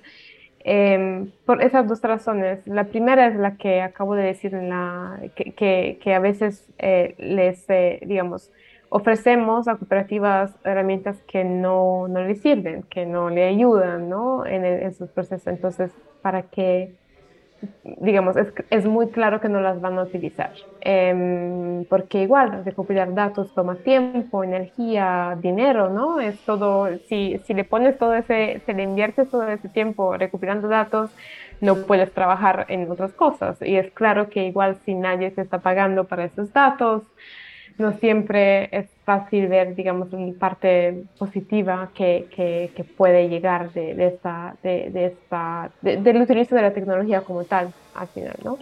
em, 0.61 1.33
por 1.45 1.61
esas 1.61 1.89
dos 1.89 2.01
razones. 2.03 2.65
La 2.69 2.85
primera 2.85 3.27
es 3.27 3.35
la 3.35 3.57
que 3.57 3.83
acabo 3.83 4.15
de 4.15 4.23
decir, 4.23 4.55
en 4.55 4.69
la, 4.69 5.21
que, 5.35 5.53
que, 5.55 5.99
que 6.01 6.15
a 6.15 6.21
veces 6.21 6.69
eh, 6.79 7.17
les, 7.19 7.69
eh, 7.69 7.99
digamos, 8.07 8.53
ofrecemos 8.91 9.69
a 9.69 9.77
cooperativas 9.77 10.53
herramientas 10.65 11.17
que 11.27 11.45
no, 11.45 12.09
no 12.09 12.23
le 12.23 12.35
sirven, 12.35 12.83
que 12.83 13.07
no 13.07 13.31
le 13.31 13.45
ayudan 13.45 14.09
¿no? 14.09 14.45
en, 14.45 14.65
en 14.65 14.95
sus 14.95 15.09
procesos. 15.11 15.47
Entonces, 15.47 15.93
para 16.23 16.43
que, 16.43 16.93
digamos, 17.85 18.37
es, 18.37 18.53
es, 18.69 18.87
muy 18.87 19.09
claro 19.11 19.41
que 19.41 19.49
no 19.49 19.61
las 19.61 19.81
van 19.81 19.97
a 19.97 20.03
utilizar. 20.03 20.53
Eh, 20.81 21.87
porque 21.89 22.23
igual, 22.23 22.65
recopilar 22.65 23.15
datos 23.15 23.55
toma 23.55 23.77
tiempo, 23.77 24.43
energía, 24.43 25.39
dinero, 25.41 25.89
¿no? 25.89 26.19
Es 26.19 26.41
todo, 26.41 26.89
si, 27.09 27.39
si 27.45 27.55
le 27.55 27.63
pones 27.63 27.97
todo 27.97 28.15
ese, 28.15 28.61
si 28.67 28.73
le 28.73 28.83
inviertes 28.83 29.31
todo 29.31 29.49
ese 29.49 29.69
tiempo 29.69 30.17
recopilando 30.17 30.67
datos, 30.67 31.15
no 31.61 31.77
puedes 31.87 32.13
trabajar 32.13 32.67
en 32.69 32.91
otras 32.91 33.13
cosas. 33.13 33.63
Y 33.63 33.77
es 33.77 33.93
claro 33.93 34.31
que 34.31 34.47
igual 34.47 34.79
si 34.85 34.95
nadie 34.95 35.31
se 35.31 35.43
está 35.43 35.59
pagando 35.59 36.05
para 36.09 36.25
esos 36.25 36.53
datos, 36.53 37.05
no 37.81 37.93
siempre 37.95 38.69
es 38.77 38.89
fácil 39.05 39.49
ver, 39.49 39.75
digamos, 39.75 40.13
la 40.13 40.33
parte 40.39 41.05
positiva 41.19 41.91
que, 41.95 42.27
que, 42.31 42.85
puede 42.85 43.29
llegar 43.29 43.73
de, 43.73 43.95
de 43.95 44.07
esta, 44.07 44.57
de, 44.63 44.91
de 44.91 45.07
esta 45.07 45.71
del 45.83 46.23
utilizo 46.23 46.55
de 46.55 46.63
la 46.63 46.73
tecnología 46.73 47.23
como 47.23 47.45
tal, 47.45 47.73
al 47.95 48.09
final, 48.09 48.37
¿no? 48.45 48.59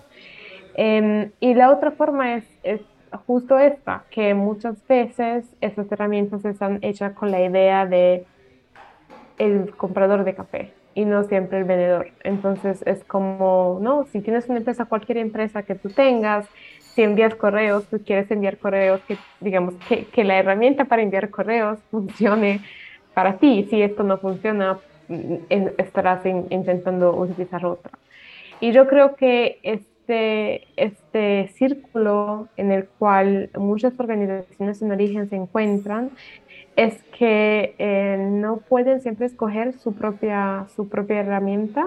Em, 0.75 1.33
y 1.41 1.55
la 1.55 1.71
otra 1.71 1.91
forma 1.91 2.37
es, 2.37 2.45
es 2.63 2.81
justo 3.27 3.59
esta, 3.59 4.05
que 4.11 4.35
muchas 4.35 4.77
veces 4.87 5.45
esas 5.61 5.91
herramientas 5.91 6.45
están 6.45 6.79
hechas 6.83 7.13
con 7.15 7.31
la 7.31 7.43
idea 7.43 7.85
de 7.85 8.25
el 9.39 9.75
comprador 9.77 10.25
de 10.25 10.35
café 10.35 10.73
y 10.95 11.05
no 11.05 11.25
siempre 11.25 11.59
el 11.59 11.65
vendedor. 11.65 12.09
Entonces 12.25 12.83
es 12.87 13.05
como, 13.05 13.79
¿no? 13.81 14.05
Si 14.07 14.21
tienes 14.21 14.49
una 14.49 14.59
empresa, 14.59 14.85
cualquier 14.85 15.19
empresa 15.19 15.63
que 15.63 15.75
tú 15.75 15.91
tengas, 15.91 16.47
si 16.99 17.05
envías 17.05 17.37
correos, 17.37 17.85
tú 17.87 18.01
quieres 18.05 18.29
enviar 18.29 18.59
correos, 18.59 19.01
que 19.07 19.17
digamos 19.39 19.77
que, 19.89 20.07
que 20.07 20.25
la 20.25 20.37
herramienta 20.37 20.87
para 20.87 21.01
enviar 21.01 21.31
correos 21.31 21.79
funcione 21.93 22.61
para 23.15 23.37
ti. 23.37 23.69
Si 23.71 23.81
esto 23.81 24.03
no 24.03 24.19
funciona, 24.19 24.81
estarás 25.79 26.27
intentando 26.27 27.15
utilizar 27.15 27.65
otra. 27.65 27.93
Y 28.59 28.73
yo 28.73 28.89
creo 28.89 29.15
que 29.15 29.61
este, 29.63 30.67
este 30.75 31.53
círculo 31.55 32.49
en 32.57 32.73
el 32.73 32.89
cual 32.89 33.51
muchas 33.57 33.93
organizaciones 34.01 34.83
en 34.83 34.91
origen 34.91 35.31
se 35.31 35.37
encuentran 35.37 36.11
es 36.75 37.01
que 37.17 37.77
eh, 37.79 38.17
no 38.29 38.57
pueden 38.57 39.03
siempre 39.03 39.27
escoger 39.27 39.73
su 39.75 39.95
propia, 39.95 40.67
su 40.75 40.89
propia 40.89 41.21
herramienta 41.21 41.87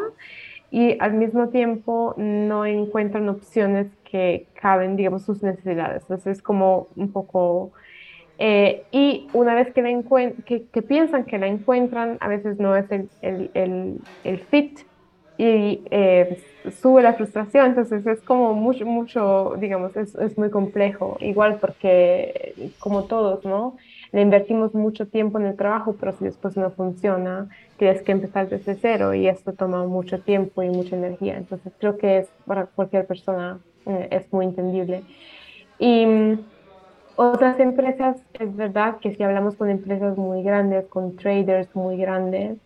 y 0.69 0.95
al 1.01 1.15
mismo 1.15 1.49
tiempo 1.49 2.13
no 2.15 2.65
encuentran 2.65 3.27
opciones 3.27 3.87
que 4.11 4.47
caben, 4.53 4.95
digamos, 4.95 5.23
sus 5.23 5.41
necesidades. 5.41 6.01
Entonces 6.03 6.37
es 6.37 6.41
como 6.43 6.87
un 6.95 7.11
poco... 7.11 7.71
Eh, 8.43 8.83
y 8.91 9.27
una 9.33 9.53
vez 9.53 9.71
que, 9.71 9.83
la 9.83 10.01
que, 10.45 10.65
que, 10.65 10.81
piensan 10.81 11.25
que 11.25 11.37
la 11.37 11.47
encuentran, 11.47 12.17
a 12.21 12.27
veces 12.27 12.57
no 12.59 12.75
es 12.75 12.91
el, 12.91 13.07
el, 13.21 13.51
el, 13.53 13.99
el 14.23 14.39
fit 14.39 14.79
y 15.37 15.83
eh, 15.91 16.41
sube 16.81 17.03
la 17.03 17.13
frustración. 17.13 17.67
Entonces 17.67 18.05
es 18.07 18.19
como 18.21 18.53
mucho, 18.55 18.85
mucho 18.85 19.53
digamos, 19.59 19.95
es, 19.95 20.15
es 20.15 20.37
muy 20.37 20.49
complejo. 20.49 21.17
Igual 21.19 21.59
porque, 21.59 22.71
como 22.79 23.03
todos, 23.03 23.45
¿no? 23.45 23.77
le 24.11 24.21
invertimos 24.21 24.73
mucho 24.73 25.07
tiempo 25.07 25.39
en 25.39 25.45
el 25.45 25.55
trabajo, 25.55 25.95
pero 25.99 26.11
si 26.13 26.25
después 26.25 26.57
no 26.57 26.69
funciona, 26.71 27.49
tienes 27.77 28.01
que 28.01 28.11
empezar 28.11 28.49
desde 28.49 28.75
cero 28.75 29.13
y 29.13 29.27
esto 29.27 29.53
toma 29.53 29.85
mucho 29.85 30.19
tiempo 30.19 30.63
y 30.63 30.69
mucha 30.69 30.95
energía. 30.95 31.37
Entonces 31.37 31.71
creo 31.79 31.97
que 31.97 32.19
es 32.19 32.27
para 32.45 32.65
cualquier 32.65 33.07
persona 33.07 33.59
eh, 33.85 34.07
es 34.11 34.31
muy 34.33 34.45
entendible. 34.45 35.05
Y 35.77 36.05
mm, 36.05 36.51
otras 37.15 37.59
empresas, 37.59 38.17
es 38.33 38.55
verdad 38.55 38.99
que 39.01 39.15
si 39.15 39.23
hablamos 39.23 39.55
con 39.57 39.69
empresas 39.69 40.17
muy 40.17 40.43
grandes, 40.43 40.87
con 40.89 41.15
traders 41.17 41.75
muy 41.75 41.97
grandes, 41.97 42.59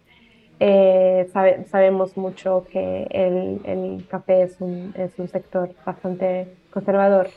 eh, 0.59 1.29
sabemos 1.67 2.17
mucho 2.17 2.67
que 2.69 3.07
el, 3.11 3.61
el 3.65 4.07
café 4.07 4.43
es 4.43 4.61
un, 4.61 4.93
es 4.95 5.17
un 5.19 5.27
sector 5.29 5.75
bastante 5.85 6.57
conservador 6.69 7.35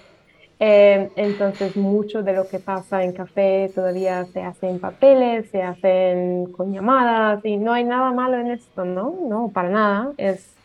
eh, 0.60 1.12
entonces, 1.16 1.76
mucho 1.76 2.22
de 2.22 2.32
lo 2.34 2.48
que 2.48 2.58
pasa 2.60 3.04
en 3.04 3.12
café 3.12 3.70
todavía 3.74 4.26
se 4.26 4.42
hace 4.42 4.68
en 4.68 4.80
papeles, 4.80 5.50
se 5.50 5.62
hacen 5.62 6.52
con 6.52 6.72
llamadas 6.72 7.44
y 7.44 7.58
no 7.58 7.72
hay 7.74 7.84
nada 7.84 8.12
malo 8.12 8.38
en 8.38 8.48
esto, 8.50 8.84
¿no? 8.84 9.18
No, 9.28 9.52
para 9.52 9.70
nada. 9.70 10.14
Es, 10.16 10.57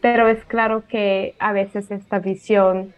pero 0.00 0.28
es 0.28 0.44
claro 0.44 0.84
que 0.88 1.34
a 1.38 1.52
veces 1.52 1.90
esta 1.90 2.18
visión 2.18 2.92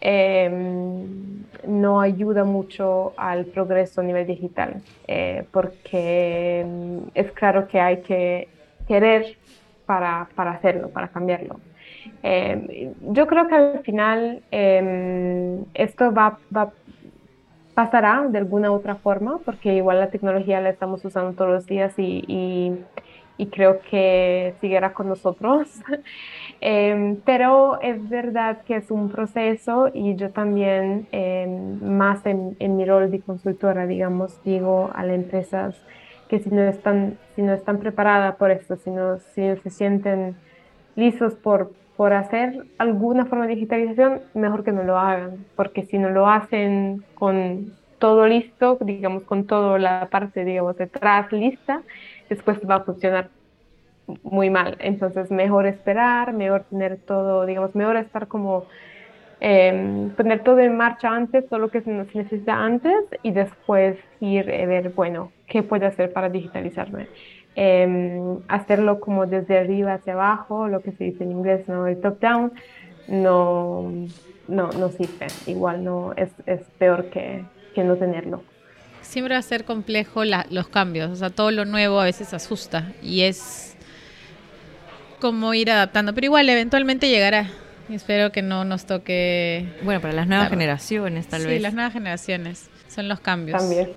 em, 0.00 1.44
no 1.66 2.00
ayuda 2.00 2.44
mucho 2.44 3.12
al 3.16 3.46
progreso 3.46 4.00
a 4.00 4.04
nivel 4.04 4.26
digital, 4.26 4.82
eh, 5.06 5.44
porque 5.52 6.60
em, 6.60 7.00
es 7.14 7.30
claro 7.32 7.68
que 7.68 7.80
hay 7.80 7.98
que 8.02 8.48
querer 8.88 9.36
para, 9.86 10.28
para 10.34 10.52
hacerlo, 10.52 10.90
para 10.90 11.08
cambiarlo. 11.08 11.60
Eh, 12.22 12.92
yo 13.00 13.26
creo 13.26 13.48
que 13.48 13.54
al 13.54 13.80
final 13.84 14.42
esto 15.74 16.12
va, 16.12 16.38
va, 16.54 16.72
pasará 17.76 18.26
de 18.28 18.38
alguna 18.38 18.72
otra 18.72 18.96
forma, 18.96 19.38
porque 19.44 19.74
igual 19.74 20.00
la 20.00 20.08
tecnología 20.08 20.62
la 20.62 20.70
estamos 20.70 21.04
usando 21.04 21.32
todos 21.34 21.50
los 21.50 21.66
días 21.66 21.92
y, 21.98 22.24
y, 22.26 22.72
y 23.36 23.46
creo 23.48 23.80
que 23.90 24.54
seguirá 24.62 24.94
con 24.94 25.08
nosotros. 25.08 25.68
eh, 26.60 27.18
pero 27.24 27.80
es 27.80 28.08
verdad 28.08 28.62
que 28.62 28.76
es 28.76 28.90
un 28.90 29.10
proceso 29.10 29.90
y 29.92 30.16
yo 30.16 30.30
también, 30.30 31.06
eh, 31.12 31.46
más 31.82 32.24
en, 32.26 32.56
en, 32.58 32.76
mi 32.76 32.84
rol 32.84 33.10
de 33.10 33.20
consultora, 33.20 33.86
digamos, 33.86 34.42
digo 34.44 34.90
a 34.94 35.04
las 35.04 35.16
empresas 35.16 35.76
que 36.28 36.38
si 36.40 36.50
no 36.50 36.62
están, 36.62 37.18
si 37.34 37.42
no 37.42 37.52
están 37.52 37.78
preparadas 37.78 38.36
por 38.36 38.50
esto, 38.50 38.76
si 38.76 38.90
no, 38.90 39.18
si 39.18 39.42
no 39.42 39.56
se 39.56 39.70
sienten 39.70 40.36
listos 40.96 41.34
por 41.34 41.72
por 41.96 42.12
hacer 42.12 42.66
alguna 42.78 43.24
forma 43.24 43.46
de 43.46 43.54
digitalización, 43.54 44.20
mejor 44.34 44.64
que 44.64 44.72
no 44.72 44.82
lo 44.82 44.98
hagan, 44.98 45.46
porque 45.56 45.84
si 45.84 45.98
no 45.98 46.10
lo 46.10 46.28
hacen 46.28 47.02
con 47.14 47.72
todo 47.98 48.26
listo, 48.26 48.76
digamos, 48.82 49.22
con 49.22 49.46
toda 49.46 49.78
la 49.78 50.08
parte, 50.10 50.44
digamos, 50.44 50.76
detrás 50.76 51.32
lista, 51.32 51.82
después 52.28 52.58
va 52.68 52.76
a 52.76 52.80
funcionar 52.80 53.30
muy 54.22 54.50
mal. 54.50 54.76
Entonces, 54.80 55.30
mejor 55.30 55.66
esperar, 55.66 56.32
mejor 56.32 56.64
tener 56.64 56.98
todo, 56.98 57.46
digamos, 57.46 57.74
mejor 57.74 57.96
estar 57.96 58.28
como 58.28 58.66
eh, 59.40 60.10
poner 60.16 60.42
todo 60.42 60.60
en 60.60 60.76
marcha 60.76 61.10
antes, 61.10 61.46
todo 61.48 61.58
lo 61.58 61.68
que 61.68 61.82
se 61.82 61.90
necesita 61.90 62.54
antes 62.54 62.94
y 63.22 63.32
después 63.32 63.98
ir 64.20 64.50
a 64.50 64.66
ver, 64.66 64.90
bueno, 64.90 65.30
qué 65.46 65.62
puedo 65.62 65.86
hacer 65.86 66.12
para 66.12 66.28
digitalizarme. 66.28 67.08
Em, 67.54 68.38
hacerlo 68.48 69.00
como 69.00 69.26
desde 69.26 69.58
arriba 69.58 69.94
hacia 69.94 70.12
abajo, 70.12 70.68
lo 70.68 70.80
que 70.80 70.92
se 70.92 71.04
dice 71.04 71.24
en 71.24 71.32
inglés, 71.32 71.66
¿no? 71.68 71.86
El 71.86 72.00
top 72.00 72.20
down, 72.20 72.52
no, 73.08 73.90
no, 74.48 74.70
no 74.72 74.88
sirve. 74.90 75.26
Igual 75.46 75.84
no 75.84 76.12
es, 76.16 76.30
es 76.44 76.60
peor 76.78 77.06
que, 77.06 77.44
que, 77.74 77.82
no 77.82 77.96
tenerlo. 77.96 78.42
Siempre 79.00 79.34
va 79.34 79.38
a 79.38 79.42
ser 79.42 79.64
complejo 79.64 80.22
los 80.24 80.68
cambios, 80.68 81.10
o 81.10 81.16
sea, 81.16 81.30
todo 81.30 81.50
lo 81.50 81.64
nuevo 81.64 82.00
a 82.00 82.04
veces 82.04 82.34
asusta 82.34 82.92
y 83.02 83.22
es 83.22 83.75
como 85.20 85.54
ir 85.54 85.70
adaptando, 85.70 86.14
pero 86.14 86.26
igual 86.26 86.48
eventualmente 86.48 87.08
llegará. 87.08 87.50
Espero 87.90 88.32
que 88.32 88.42
no 88.42 88.64
nos 88.64 88.86
toque. 88.86 89.68
Bueno, 89.82 90.00
para 90.00 90.12
las 90.12 90.26
nuevas 90.26 90.48
generaciones, 90.50 91.28
tal 91.28 91.46
vez. 91.46 91.56
Sí, 91.56 91.58
las 91.60 91.74
nuevas 91.74 91.92
generaciones 91.92 92.68
son 92.88 93.08
los 93.08 93.20
cambios. 93.20 93.58
También. 93.58 93.92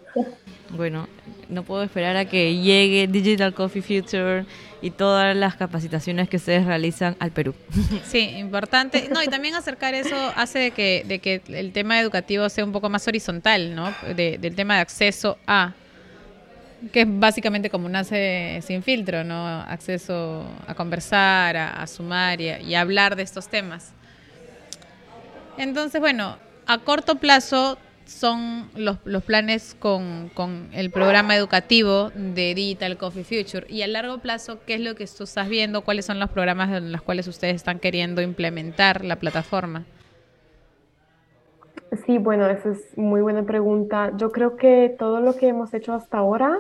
Bueno, 0.70 1.08
no 1.48 1.64
puedo 1.64 1.82
esperar 1.82 2.16
a 2.16 2.26
que 2.26 2.56
llegue 2.56 3.08
Digital 3.08 3.54
Coffee 3.54 3.82
Future 3.82 4.46
y 4.82 4.92
todas 4.92 5.36
las 5.36 5.56
capacitaciones 5.56 6.30
que 6.30 6.38
ustedes 6.38 6.66
realizan 6.66 7.16
al 7.20 7.32
Perú. 7.32 7.56
Sí, 8.06 8.20
importante. 8.38 9.10
No, 9.12 9.24
y 9.24 9.28
también 9.28 9.56
acercar 9.56 9.96
eso 9.96 10.16
hace 10.36 10.60
de 10.60 10.72
que, 10.72 11.04
de 11.08 11.20
que 11.20 11.42
el 11.48 11.72
tema 11.74 12.00
educativo 12.00 12.48
sea 12.50 12.64
un 12.64 12.72
poco 12.72 12.90
más 12.90 13.08
horizontal, 13.08 13.76
¿no? 13.76 13.94
del 14.16 14.56
tema 14.56 14.76
de 14.76 14.82
acceso 14.82 15.38
a 15.48 15.74
que 16.92 17.02
es 17.02 17.08
básicamente 17.10 17.70
como 17.70 17.90
nace 17.90 18.62
sin 18.66 18.84
filtro, 18.84 19.24
¿no? 19.24 19.48
Acceso 19.62 20.46
a 20.68 20.74
conversar, 20.76 21.58
a, 21.58 21.86
sumar 21.88 22.40
y, 22.42 22.76
a, 22.76 22.82
hablar 22.82 23.16
de 23.16 23.24
estos 23.24 23.48
temas. 23.50 23.94
Entonces, 25.58 26.00
bueno, 26.00 26.38
a 26.66 26.78
corto 26.80 27.16
plazo 27.16 27.78
son 28.06 28.70
los, 28.76 28.98
los 29.04 29.24
planes 29.24 29.76
con, 29.78 30.32
con, 30.34 30.70
el 30.74 30.90
programa 30.90 31.36
educativo 31.36 32.12
de 32.16 32.56
Digital 32.56 32.98
Coffee 32.98 33.24
Future. 33.24 33.68
Y 33.70 33.82
a 33.84 33.88
largo 33.88 34.18
plazo, 34.20 34.60
¿qué 34.66 34.76
es 34.76 34.82
lo 34.82 34.96
que 34.96 35.06
tú 35.06 35.26
estás 35.26 35.50
viendo? 35.50 35.82
¿Cuáles 35.82 36.06
son 36.06 36.20
los 36.20 36.30
programas 36.30 36.70
en 36.76 36.92
los 36.92 37.02
cuales 37.02 37.28
ustedes 37.28 37.56
están 37.56 37.80
queriendo 37.80 38.22
implementar 38.22 39.06
la 39.06 39.18
plataforma? 39.18 39.86
Sí, 42.06 42.20
bueno, 42.20 42.48
esa 42.48 42.70
es 42.70 42.98
muy 42.98 43.22
buena 43.22 43.44
pregunta. 43.44 44.12
Yo 44.16 44.32
creo 44.32 44.58
que 44.58 44.96
todo 44.98 45.22
lo 45.22 45.36
que 45.36 45.48
hemos 45.48 45.74
hecho 45.74 45.94
hasta 45.94 46.20
ahora 46.20 46.60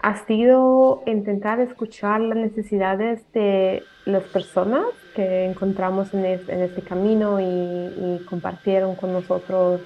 ha 0.00 0.16
sido 0.26 1.02
intentar 1.06 1.60
escuchar 1.60 2.20
las 2.20 2.36
necesidades 2.36 3.20
de 3.32 3.82
las 4.04 4.24
personas 4.24 4.86
que 5.14 5.44
encontramos 5.44 6.12
en, 6.14 6.24
este 6.24 6.82
camino 6.82 7.40
y, 7.40 7.44
y, 7.44 8.24
compartieron 8.28 8.96
con 8.96 9.12
nosotros 9.12 9.80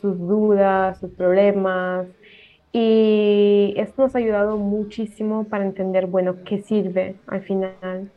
sus 0.00 0.18
dudas, 0.18 0.98
sus 1.00 1.10
problemas. 1.12 2.06
Y 2.72 3.74
esto 3.76 4.02
nos 4.02 4.14
ha 4.14 4.18
ayudado 4.18 4.56
muchísimo 4.56 5.44
para 5.44 5.64
entender, 5.64 6.06
bueno, 6.06 6.36
qué 6.44 6.58
sirve 6.62 7.16
al 7.26 7.42
final 7.42 8.10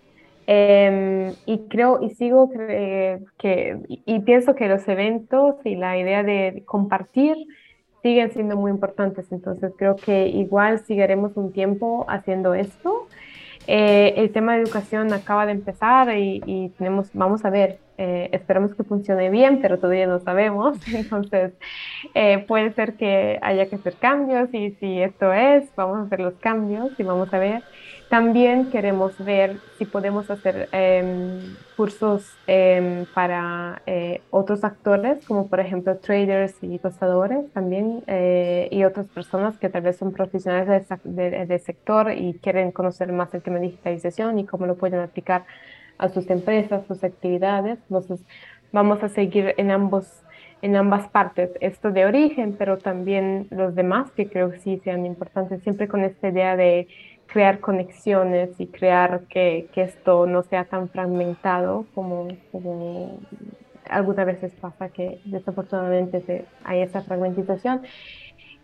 Em, 0.50 1.34
y 1.46 1.68
creo 1.68 2.02
y 2.02 2.12
sigo 2.12 2.50
que, 2.50 3.80
y, 3.90 4.20
pienso 4.22 4.56
que 4.56 4.70
los 4.70 4.88
eventos 4.88 5.56
y 5.66 5.76
la 5.76 5.98
idea 5.98 6.24
de 6.24 6.64
compartir 6.66 7.36
siguen 8.02 8.32
siendo 8.32 8.56
muy 8.56 8.72
importantes. 8.72 9.30
Entonces 9.34 9.74
creo 9.78 9.98
que 9.98 10.30
igual 10.30 10.80
seguiremos 10.80 11.36
un 11.36 11.52
tiempo 11.52 12.06
haciendo 12.08 12.54
esto. 12.54 13.08
Eh, 13.68 14.14
el 14.16 14.32
tema 14.32 14.56
de 14.56 14.62
educación 14.64 15.12
acaba 15.12 15.46
de 15.46 15.52
empezar 15.52 16.18
y, 16.18 16.72
tenemos, 16.78 17.10
vamos 17.14 17.44
a 17.44 17.50
ver, 17.50 17.80
eh, 17.98 18.30
esperamos 18.32 18.76
que 18.76 18.84
funcione 18.84 19.30
bien, 19.30 19.60
pero 19.62 19.78
todavía 19.78 20.08
no 20.08 20.20
sabemos. 20.20 20.78
Entonces 20.94 21.54
eh, 22.14 22.46
puede 22.48 22.72
ser 22.74 22.96
que 22.96 23.40
haya 23.42 23.68
que 23.68 23.76
hacer 23.76 23.96
cambios 23.96 24.54
y 24.54 24.72
si 24.72 25.02
esto 25.02 25.34
es, 25.34 25.74
vamos 25.76 26.00
a 26.00 26.02
hacer 26.04 26.20
los 26.20 26.36
cambios 26.36 26.92
y 27.00 27.04
vamos 27.04 27.34
a 27.34 27.40
ver. 27.40 27.64
También 28.10 28.70
queremos 28.72 29.18
ver 29.18 29.58
si 29.78 29.84
podemos 29.84 30.30
hacer 30.32 30.70
em, 30.72 31.58
cursos 31.76 32.34
em, 32.48 33.06
para 33.14 33.82
eh, 33.86 34.22
otros 34.30 34.64
actores, 34.64 35.26
como 35.26 35.48
por 35.50 35.60
ejemplo 35.60 35.98
traders 35.98 36.56
y 36.62 36.80
tostadores 36.80 37.52
también, 37.52 38.04
eh, 38.08 38.70
y 38.72 38.86
otras 38.86 39.08
personas 39.08 39.58
que 39.58 39.68
tal 39.68 39.82
vez 39.82 39.98
son 39.98 40.14
profesionales 40.14 40.88
del 41.04 41.60
sector 41.60 42.14
y 42.14 42.36
quieren 42.36 42.72
conocer 42.72 43.12
más 43.12 43.34
el 43.34 43.42
tema 43.42 43.60
de 43.60 43.66
digitalización 43.66 44.40
y 44.40 44.46
cómo 44.46 44.66
lo 44.68 44.76
pueden 44.76 45.02
aplicar 45.02 45.44
a 45.98 46.10
sus 46.10 46.30
empresas, 46.30 46.86
sus 46.88 47.04
actividades. 47.04 47.80
Entonces, 47.90 48.22
vamos 48.72 49.04
a 49.04 49.10
seguir 49.10 49.54
en 49.58 49.72
ambos 49.72 50.24
en 50.62 50.76
ambas 50.76 51.08
partes, 51.10 51.52
esto 51.62 51.92
de 51.92 52.06
origen, 52.06 52.56
pero 52.58 52.78
también 52.80 53.48
los 53.52 53.76
demás 53.76 54.12
que 54.12 54.28
creo 54.28 54.52
que 54.52 54.60
sí 54.60 54.82
sean 54.84 55.06
importantes, 55.06 55.62
siempre 55.62 55.88
con 55.88 56.04
esta 56.04 56.30
idea 56.30 56.56
de 56.56 56.88
crear 57.28 57.60
conexiones 57.60 58.50
y 58.60 58.68
crear 58.68 59.22
que, 59.30 59.70
que, 59.74 59.84
esto 59.84 60.26
no 60.26 60.44
sea 60.44 60.66
tan 60.66 60.90
fragmentado 60.90 61.86
como, 61.94 62.30
como 62.52 63.20
algunas 63.90 64.26
veces 64.26 64.54
pasa 64.60 64.90
que 64.90 65.20
desafortunadamente 65.26 66.22
se, 66.22 66.46
hay 66.64 66.82
esa 66.82 67.02
fragmentización. 67.02 67.82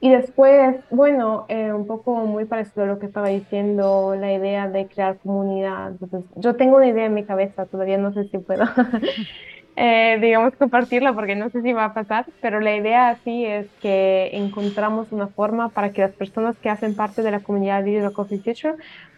Y 0.03 0.09
después, 0.09 0.75
bueno, 0.89 1.45
eh, 1.47 1.71
un 1.71 1.87
poco 1.87 2.13
muy 2.25 2.43
parecido 2.43 2.83
a 2.83 2.87
lo 2.87 2.99
que 2.99 3.05
estaba 3.05 3.29
diciendo, 3.29 4.15
la 4.19 4.33
idea 4.33 4.67
de 4.67 4.85
crear 4.87 5.17
comunidad. 5.19 5.91
Entonces, 5.91 6.25
yo 6.35 6.57
tengo 6.57 6.75
una 6.75 6.87
idea 6.87 7.05
en 7.05 7.13
mi 7.13 7.23
cabeza, 7.23 7.67
todavía 7.67 7.97
no 7.97 8.11
sé 8.11 8.25
si 8.27 8.37
puedo 8.37 8.65
eh, 9.77 10.17
digamos, 10.19 10.57
compartirla 10.57 11.13
porque 11.13 11.37
no 11.37 11.49
sé 11.51 11.61
si 11.61 11.71
va 11.71 11.85
a 11.85 11.93
pasar, 11.93 12.25
pero 12.41 12.59
la 12.59 12.75
idea 12.75 13.11
así 13.11 13.45
es 13.45 13.67
que 13.81 14.31
encontramos 14.33 15.13
una 15.13 15.27
forma 15.27 15.69
para 15.69 15.93
que 15.93 16.01
las 16.01 16.11
personas 16.11 16.57
que 16.57 16.69
hacen 16.69 16.97
parte 16.97 17.21
de 17.21 17.31
la 17.31 17.39
comunidad 17.39 17.81
de 17.81 18.11
Coffee 18.11 18.39
Future 18.39 18.75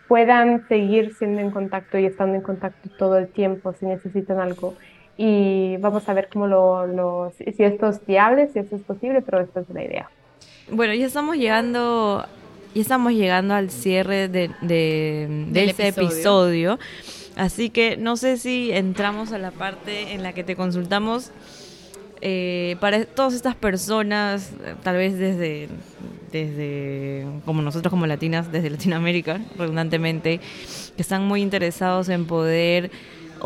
puedan 0.08 0.67
seguir 0.67 1.15
siendo 1.15 1.41
en 1.41 1.50
contacto 1.50 1.98
y 1.98 2.06
estando 2.06 2.36
en 2.36 2.41
contacto 2.43 2.89
todo 2.95 3.17
el 3.17 3.28
tiempo 3.30 3.74
si 3.74 3.88
necesitan 3.88 4.39
algo. 4.39 4.76
Y 5.17 5.78
vamos 5.78 6.08
a 6.08 6.13
ver 6.13 6.30
cómo 6.32 6.45
lo, 6.45 6.86
lo 6.86 7.32
si 7.32 7.63
esto 7.63 7.88
es 7.89 8.06
viable, 8.06 8.50
si 8.50 8.60
esto 8.60 8.76
es 8.76 8.84
posible, 8.84 9.24
pero 9.24 9.39
esta 9.39 9.62
es 9.62 9.69
la 9.71 9.84
idea. 9.84 10.12
Bueno, 10.71 10.95
ya 10.95 11.06
estamos 11.06 11.38
llegando, 11.38 12.25
ya 12.73 12.82
estamos 12.82 13.13
llegando 13.13 13.54
al 13.54 13.69
cierre 13.69 14.28
de, 14.28 14.49
de, 14.62 15.63
este 15.63 15.89
episodio. 15.89 16.80
Así 17.36 17.69
que 17.69 17.97
no 17.97 18.17
sé 18.17 18.38
si 18.38 18.71
entramos 18.71 19.32
a 19.32 19.38
la 19.38 19.51
parte 19.51 20.13
en 20.13 20.23
la 20.23 20.34
que 20.34 20.43
te 20.43 20.56
consultamos 20.56 21.32
eh, 22.21 22.78
para 22.80 23.06
todas 23.06 23.36
estas 23.36 23.56
personas, 23.56 24.54
tal 24.82 24.95
vez 24.95 25.19
desde, 25.19 25.69
desde, 26.32 27.28
como 27.45 27.62
nosotros 27.62 27.91
como 27.91 28.08
latinas, 28.08 28.51
desde 28.51 28.71
Latinoamérica, 28.71 29.41
redundantemente, 29.58 30.39
que 30.95 31.01
están 31.01 31.28
muy 31.28 31.43
interesados 31.43 32.10
en 32.10 32.25
poder 32.25 32.89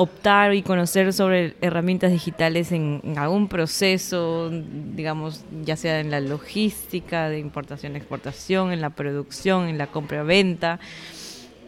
optar 0.01 0.53
y 0.53 0.61
conocer 0.61 1.11
sobre 1.11 1.55
herramientas 1.59 2.09
digitales 2.09 2.71
en, 2.71 3.01
algún 3.17 3.49
proceso, 3.49 4.49
digamos, 4.49 5.43
ya 5.65 5.75
sea 5.75 5.99
en 5.99 6.09
la 6.09 6.21
logística 6.21 7.27
de 7.27 7.39
importación, 7.39 7.97
exportación, 7.97 8.71
en 8.71 8.79
la 8.79 8.91
producción, 8.91 9.67
en 9.67 9.77
la 9.77 9.87
compra-venta. 9.87 10.79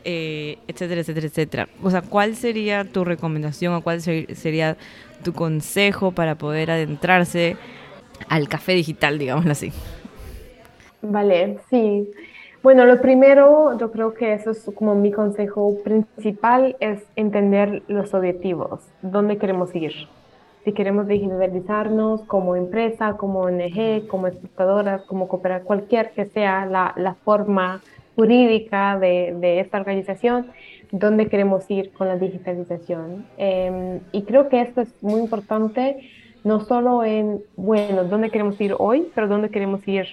Eh, 0.06 0.60
etcétera, 0.66 1.02
etcétera, 1.02 1.28
etcétera. 1.28 1.70
O 1.84 1.92
sea, 1.92 2.04
¿cuál 2.04 2.38
sería 2.38 2.86
tu 2.86 3.04
recomendación 3.04 3.74
o 3.74 3.82
cuál 3.82 4.02
sería 4.02 4.78
tu 5.26 5.34
consejo 5.34 6.14
para 6.14 6.36
poder 6.36 6.72
adentrarse 6.72 7.58
al 8.30 8.48
café 8.48 8.72
digital, 8.72 9.20
digámoslo 9.20 9.52
así? 9.52 9.74
Vale, 11.02 11.60
sí. 11.70 12.10
Bueno, 12.64 12.86
lo 12.86 13.02
primero, 13.02 13.76
yo 13.80 13.92
creo 13.92 14.14
que 14.14 14.34
eso 14.34 14.52
es 14.52 14.70
como 14.76 14.94
mi 14.94 15.12
consejo 15.12 15.78
principal, 15.84 16.76
es 16.80 17.02
entender 17.16 17.82
los 17.88 18.14
objetivos, 18.14 18.88
dónde 19.02 19.38
queremos 19.40 19.74
ir. 19.74 19.92
Si 20.64 20.72
queremos 20.72 21.08
digitalizarnos 21.08 22.22
como 22.26 22.56
empresa, 22.56 23.18
como 23.18 23.40
ONG, 23.40 24.06
como 24.06 24.28
exportadora, 24.28 25.02
como 25.08 25.28
cooperar, 25.28 25.64
cualquier 25.64 26.12
que 26.12 26.26
sea 26.26 26.68
la, 26.68 26.94
la 26.98 27.16
forma 27.16 27.82
jurídica 28.16 29.00
de, 29.00 29.36
de, 29.40 29.60
esta 29.60 29.80
organización, 29.80 30.52
dónde 30.92 31.30
queremos 31.30 31.66
ir 31.72 31.92
con 31.92 32.08
la 32.10 32.18
digitalización. 32.18 33.26
Em, 33.38 34.02
y 34.12 34.22
creo 34.22 34.50
que 34.50 34.62
esto 34.62 34.82
es 34.82 34.94
muy 35.02 35.20
importante, 35.20 36.08
no 36.44 36.60
solo 36.60 37.04
en, 37.04 37.42
bueno, 37.56 38.04
dónde 38.04 38.30
queremos 38.30 38.62
ir 38.62 38.76
hoy, 38.78 39.10
pero 39.16 39.28
dónde 39.28 39.50
queremos 39.50 39.88
ir 39.88 40.06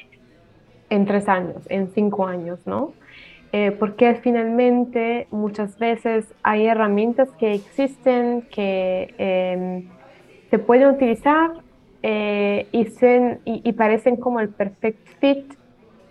en 0.90 1.06
tres 1.06 1.28
años, 1.28 1.56
en 1.68 1.88
cinco 1.94 2.26
años, 2.26 2.60
¿no? 2.66 2.92
Eh, 3.52 3.70
porque 3.72 4.14
finalmente 4.16 5.26
muchas 5.30 5.78
veces 5.78 6.34
hay 6.42 6.66
herramientas 6.66 7.30
que 7.38 7.54
existen 7.54 8.42
que 8.50 9.14
em, 9.16 9.88
se 10.50 10.58
pueden 10.58 10.88
utilizar 10.88 11.52
eh, 12.02 12.66
y, 12.72 12.80
y, 12.80 13.68
y 13.68 13.72
parecen 13.72 14.16
como 14.16 14.40
el 14.40 14.50
perfect 14.50 15.06
fit 15.18 15.54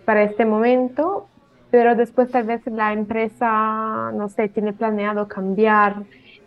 para 0.04 0.24
este 0.24 0.44
momento, 0.44 1.28
pero 1.70 1.94
después 1.94 2.30
tal 2.30 2.44
vez 2.44 2.66
la 2.66 2.92
empresa, 2.92 4.10
no 4.14 4.28
sé, 4.28 4.48
tiene 4.48 4.72
planeado 4.72 5.28
cambiar, 5.28 5.96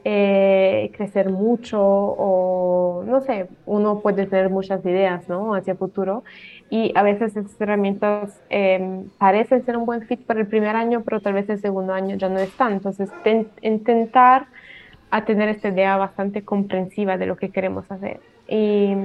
eh, 0.03 0.91
crecer 0.95 1.29
mucho 1.29 1.79
o 1.81 3.03
no 3.05 3.21
sé, 3.21 3.47
uno 3.65 3.99
puede 3.99 4.25
tener 4.25 4.49
muchas 4.49 4.83
ideas, 4.85 5.27
¿no? 5.29 5.53
Hacia 5.53 5.73
el 5.73 5.77
futuro 5.77 6.23
y 6.69 6.91
a 6.95 7.03
veces 7.03 7.35
estas 7.35 7.59
herramientas 7.59 8.41
em, 8.49 9.09
parecen 9.17 9.65
ser 9.65 9.77
un 9.77 9.85
buen 9.85 10.03
fit 10.03 10.21
para 10.21 10.39
el 10.39 10.47
primer 10.47 10.75
año, 10.75 11.01
pero 11.03 11.19
tal 11.19 11.33
vez 11.33 11.49
el 11.49 11.59
segundo 11.59 11.93
año 11.93 12.15
ya 12.15 12.29
no 12.29 12.39
están. 12.39 12.73
Entonces, 12.73 13.09
intentar 13.61 14.47
a 15.11 15.25
tener 15.25 15.49
esta 15.49 15.67
idea 15.67 15.97
bastante 15.97 16.43
comprensiva 16.43 17.17
de 17.17 17.25
lo 17.25 17.35
que 17.35 17.49
queremos 17.49 17.91
hacer. 17.91 18.21
Y 18.47 18.95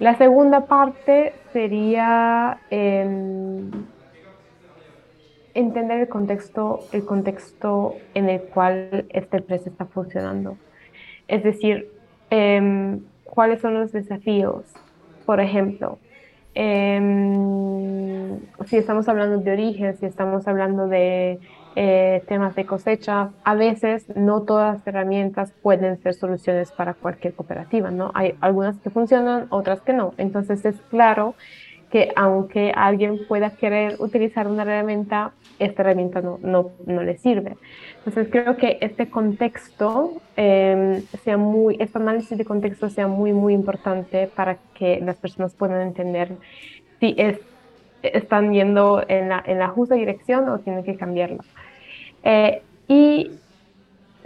la 0.00 0.16
segunda 0.18 0.66
parte 0.66 1.34
sería 1.52 2.58
em, 2.70 3.70
entender 5.54 6.00
el 6.00 6.08
contexto, 6.08 6.80
el 6.92 7.04
contexto 7.04 7.96
en 8.14 8.28
el 8.28 8.40
cual 8.42 9.06
esta 9.10 9.38
empresa 9.38 9.70
está 9.70 9.86
funcionando. 9.86 10.56
Es 11.28 11.42
decir, 11.42 11.90
em, 12.30 13.00
cuáles 13.24 13.60
son 13.60 13.74
los 13.74 13.92
desafíos. 13.92 14.64
Por 15.26 15.40
ejemplo, 15.40 15.98
em, 16.54 18.38
si 18.66 18.76
estamos 18.76 19.08
hablando 19.08 19.38
de 19.38 19.52
origen, 19.52 19.96
si 19.96 20.06
estamos 20.06 20.46
hablando 20.48 20.88
de 20.88 21.38
eh, 21.74 22.22
temas 22.28 22.54
de 22.54 22.66
cosecha, 22.66 23.30
a 23.44 23.54
veces 23.54 24.04
no 24.14 24.42
todas 24.42 24.74
las 24.76 24.86
herramientas 24.86 25.52
pueden 25.62 25.96
ser 26.02 26.12
soluciones 26.12 26.70
para 26.70 26.92
cualquier 26.92 27.32
cooperativa, 27.32 27.90
¿no? 27.90 28.10
Hay 28.14 28.34
algunas 28.42 28.76
que 28.78 28.90
funcionan, 28.90 29.46
otras 29.48 29.80
que 29.80 29.94
no. 29.94 30.12
Entonces 30.18 30.66
es 30.66 30.76
claro 30.90 31.34
que 31.92 32.10
aunque 32.16 32.72
alguien 32.74 33.20
pueda 33.28 33.50
querer 33.50 33.96
utilizar 33.98 34.48
una 34.48 34.62
herramienta, 34.62 35.32
esta 35.58 35.82
herramienta 35.82 36.22
no, 36.22 36.38
no, 36.42 36.70
no 36.86 37.02
le 37.02 37.18
sirve. 37.18 37.56
Entonces 37.98 38.28
creo 38.32 38.56
que 38.56 38.78
este 38.80 39.10
contexto 39.10 40.14
em, 40.36 41.02
sea 41.22 41.36
muy, 41.36 41.76
este 41.78 41.98
análisis 41.98 42.38
de 42.38 42.46
contexto 42.46 42.88
sea 42.88 43.08
muy, 43.08 43.34
muy 43.34 43.52
importante 43.52 44.26
para 44.34 44.56
que 44.72 45.00
las 45.02 45.16
personas 45.16 45.54
puedan 45.54 45.82
entender 45.82 46.32
si 46.98 47.14
es, 47.18 47.38
están 48.02 48.54
yendo 48.54 49.04
en 49.06 49.28
la, 49.28 49.42
en 49.46 49.58
la 49.58 49.68
justa 49.68 49.94
dirección 49.94 50.48
o 50.48 50.60
tienen 50.60 50.84
que 50.84 50.96
cambiarla. 50.96 51.44
Eh, 52.24 52.62
y 52.88 53.32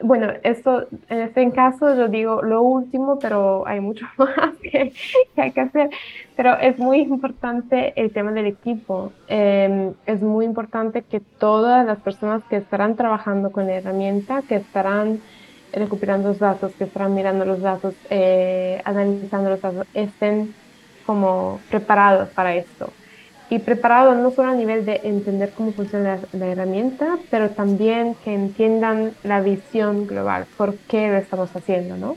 bueno, 0.03 0.33
esto, 0.43 0.87
en 1.09 1.21
este 1.21 1.51
caso 1.53 1.95
yo 1.95 2.09
digo 2.09 2.43
lo 2.43 2.63
último, 2.63 3.19
pero 3.19 3.67
hay 3.67 3.81
mucho 3.81 4.07
más 4.19 4.57
que, 4.63 4.93
hay 5.37 5.53
que 5.53 5.61
hacer. 5.61 5.91
Pero 6.37 6.57
es 6.59 6.79
muy 6.79 7.01
importante 7.01 7.93
el 8.01 8.13
tema 8.13 8.33
del 8.33 8.47
equipo. 8.47 9.13
Em, 9.29 9.95
es 10.07 10.23
muy 10.23 10.45
importante 10.45 11.03
que 11.03 11.21
todas 11.21 11.87
las 11.87 11.99
personas 11.99 12.43
que 12.45 12.57
estarán 12.57 12.97
trabajando 12.97 13.51
con 13.53 13.67
la 13.67 13.75
herramienta, 13.75 14.43
que 14.43 14.57
estarán 14.57 15.21
recuperando 15.73 16.29
los 16.29 16.39
datos, 16.39 16.73
que 16.75 16.85
estarán 16.85 17.15
mirando 17.15 17.45
los 17.45 17.61
datos, 17.61 17.95
eh, 18.11 18.81
analizando 18.85 19.51
los 19.51 19.61
datos, 19.61 19.87
estén 19.95 20.55
como 21.05 21.61
preparados 21.71 22.29
para 22.31 22.55
esto 22.55 22.91
y 23.49 23.61
preparado 23.61 24.15
no 24.15 24.31
solo 24.31 24.51
a 24.51 24.55
nivel 24.55 24.85
de 24.85 25.01
entender 25.05 25.53
cómo 25.57 25.73
funciona 25.73 26.19
la, 26.33 26.47
herramienta, 26.47 27.19
pero 27.31 27.51
también 27.51 28.17
que 28.25 28.35
entiendan 28.35 29.13
la 29.23 29.41
visión 29.41 30.07
global, 30.07 30.47
por 30.57 30.75
qué 30.89 31.09
lo 31.09 31.17
estamos 31.17 31.55
haciendo, 31.55 31.97
¿no? 31.97 32.17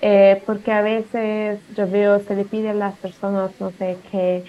Eh, 0.00 0.42
porque 0.46 0.72
a 0.72 0.82
veces 0.82 1.60
yo 1.76 1.88
veo, 1.88 2.20
se 2.20 2.34
le 2.34 2.44
pide 2.44 2.70
a 2.70 2.74
las 2.74 2.94
personas, 2.96 3.50
no 3.60 3.70
sé, 3.72 3.98
que 4.10 4.44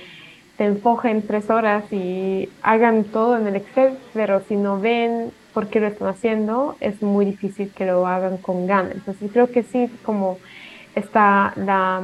te 0.58 0.66
enfoquen 0.66 1.22
tres 1.22 1.50
horas 1.50 1.84
y 1.92 2.50
hagan 2.62 3.04
todo 3.06 3.38
en 3.38 3.48
el 3.48 3.58
Excel, 3.58 3.98
pero 4.14 4.42
si 4.48 4.56
no 4.56 4.80
ven 4.80 5.32
por 5.54 5.68
qué 5.68 5.80
lo 5.80 5.88
están 5.88 6.10
haciendo, 6.10 6.76
es 6.80 7.02
muy 7.02 7.26
difícil 7.26 7.72
que 7.72 7.86
lo 7.86 8.08
hagan 8.08 8.38
con 8.38 8.68
ganas. 8.68 8.96
Entonces 8.96 9.32
creo 9.32 9.52
que 9.52 9.64
sí, 9.64 9.90
como 10.04 10.38
está 10.96 11.54
la 11.56 12.02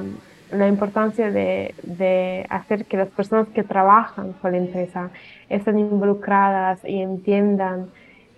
la 0.52 0.68
importancia 0.68 1.32
de, 1.32 1.74
de, 1.84 2.46
hacer 2.50 2.86
que 2.86 2.98
las 2.98 3.10
personas 3.10 3.48
que 3.50 3.64
trabajan 3.64 4.34
con 4.34 4.52
la 4.52 4.58
empresa 4.58 5.10
estén 5.50 5.80
involucradas 5.80 6.84
y 6.86 7.02
entiendan 7.02 7.90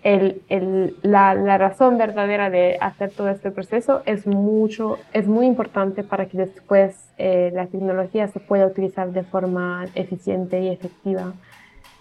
el, 0.03 0.41
el, 0.49 0.97
la, 1.01 1.33
la, 1.33 1.57
razón 1.57 1.97
verdadera 1.97 2.49
de 2.49 2.77
hacer 2.81 3.11
todo 3.11 3.29
este 3.29 3.51
proceso 3.51 4.03
es 4.05 4.27
mucho, 4.27 4.97
es 5.13 5.27
muy 5.27 5.45
importante 5.45 6.03
para 6.03 6.25
que 6.25 6.37
después 6.37 7.09
eh, 7.17 7.51
la 7.53 7.67
tecnología 7.67 8.27
se 8.27 8.39
pueda 8.39 8.67
utilizar 8.67 9.11
de 9.11 9.23
forma 9.23 9.85
eficiente 9.95 10.61
y 10.61 10.67
efectiva 10.67 11.33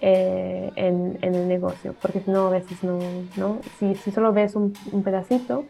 eh, 0.01 0.73
en, 0.75 1.19
en, 1.23 1.35
el 1.37 1.47
negocio, 1.47 1.95
porque 2.03 2.21
si 2.21 2.31
no, 2.33 2.49
a 2.49 2.51
veces 2.51 2.83
no, 2.83 2.99
¿no? 3.37 3.61
Si, 3.79 3.95
si 3.95 4.11
solo 4.11 4.33
ves 4.33 4.57
un, 4.57 4.73
un 4.91 5.05
pedacito, 5.05 5.65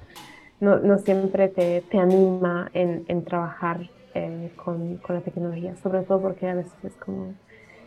no, 0.59 0.79
no, 0.79 0.99
siempre 0.99 1.49
te, 1.49 1.83
te 1.83 1.99
anima 1.99 2.71
en, 2.73 3.05
en 3.09 3.25
trabajar 3.25 3.91
eh, 4.15 4.51
con, 4.57 4.99
con, 4.99 5.17
la 5.17 5.23
tecnología, 5.23 5.75
sobre 5.83 6.03
todo 6.03 6.21
porque 6.21 6.49
a 6.49 6.55
veces 6.55 6.73
es 6.85 6.95
como, 6.97 7.35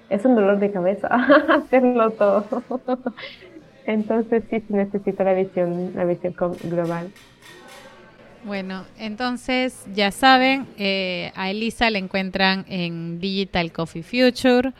es 0.09 0.25
un 0.25 0.35
dolor 0.35 0.59
de 0.59 0.71
cabeza 0.71 1.07
hacerlo 1.53 2.11
todo. 2.11 2.45
Entonces 3.85 4.43
sí 4.49 4.61
se 4.61 4.73
necesita 4.73 5.23
la 5.23 5.33
visión, 5.33 5.91
la 5.95 6.05
visión 6.05 6.33
global. 6.63 7.11
Bueno, 8.43 8.85
entonces 8.99 9.85
ya 9.93 10.11
saben, 10.11 10.67
eh, 10.77 11.31
a 11.35 11.49
Elisa 11.49 11.89
la 11.89 11.97
encuentran 11.97 12.65
en 12.67 13.19
Digital 13.19 13.71
Coffee 13.71 14.03
Future. 14.03 14.71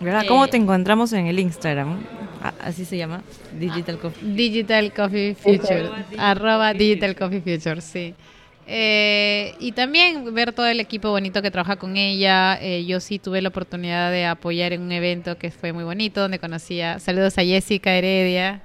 ¿Verdad? 0.00 0.24
¿Cómo 0.28 0.44
eh, 0.44 0.48
te 0.48 0.56
encontramos 0.56 1.12
en 1.12 1.26
el 1.26 1.40
Instagram? 1.40 1.98
Así 2.62 2.84
se 2.84 2.96
llama, 2.96 3.22
Digital 3.58 3.98
Coffee. 3.98 4.34
Digital 4.34 4.92
Coffee 4.92 5.34
Future, 5.34 5.90
arroba 6.16 6.72
Digital 6.72 7.16
Coffee 7.16 7.40
Future, 7.40 7.80
sí. 7.80 8.14
Eh, 8.70 9.54
y 9.58 9.72
también 9.72 10.34
ver 10.34 10.52
todo 10.52 10.66
el 10.66 10.78
equipo 10.78 11.08
bonito 11.08 11.40
que 11.40 11.50
trabaja 11.50 11.76
con 11.76 11.96
ella. 11.96 12.58
Eh, 12.60 12.84
yo 12.84 13.00
sí 13.00 13.18
tuve 13.18 13.40
la 13.40 13.48
oportunidad 13.48 14.10
de 14.12 14.26
apoyar 14.26 14.74
en 14.74 14.82
un 14.82 14.92
evento 14.92 15.38
que 15.38 15.50
fue 15.50 15.72
muy 15.72 15.84
bonito, 15.84 16.20
donde 16.20 16.38
conocía, 16.38 16.98
saludos 16.98 17.38
a 17.38 17.42
Jessica 17.42 17.94
Heredia, 17.94 18.60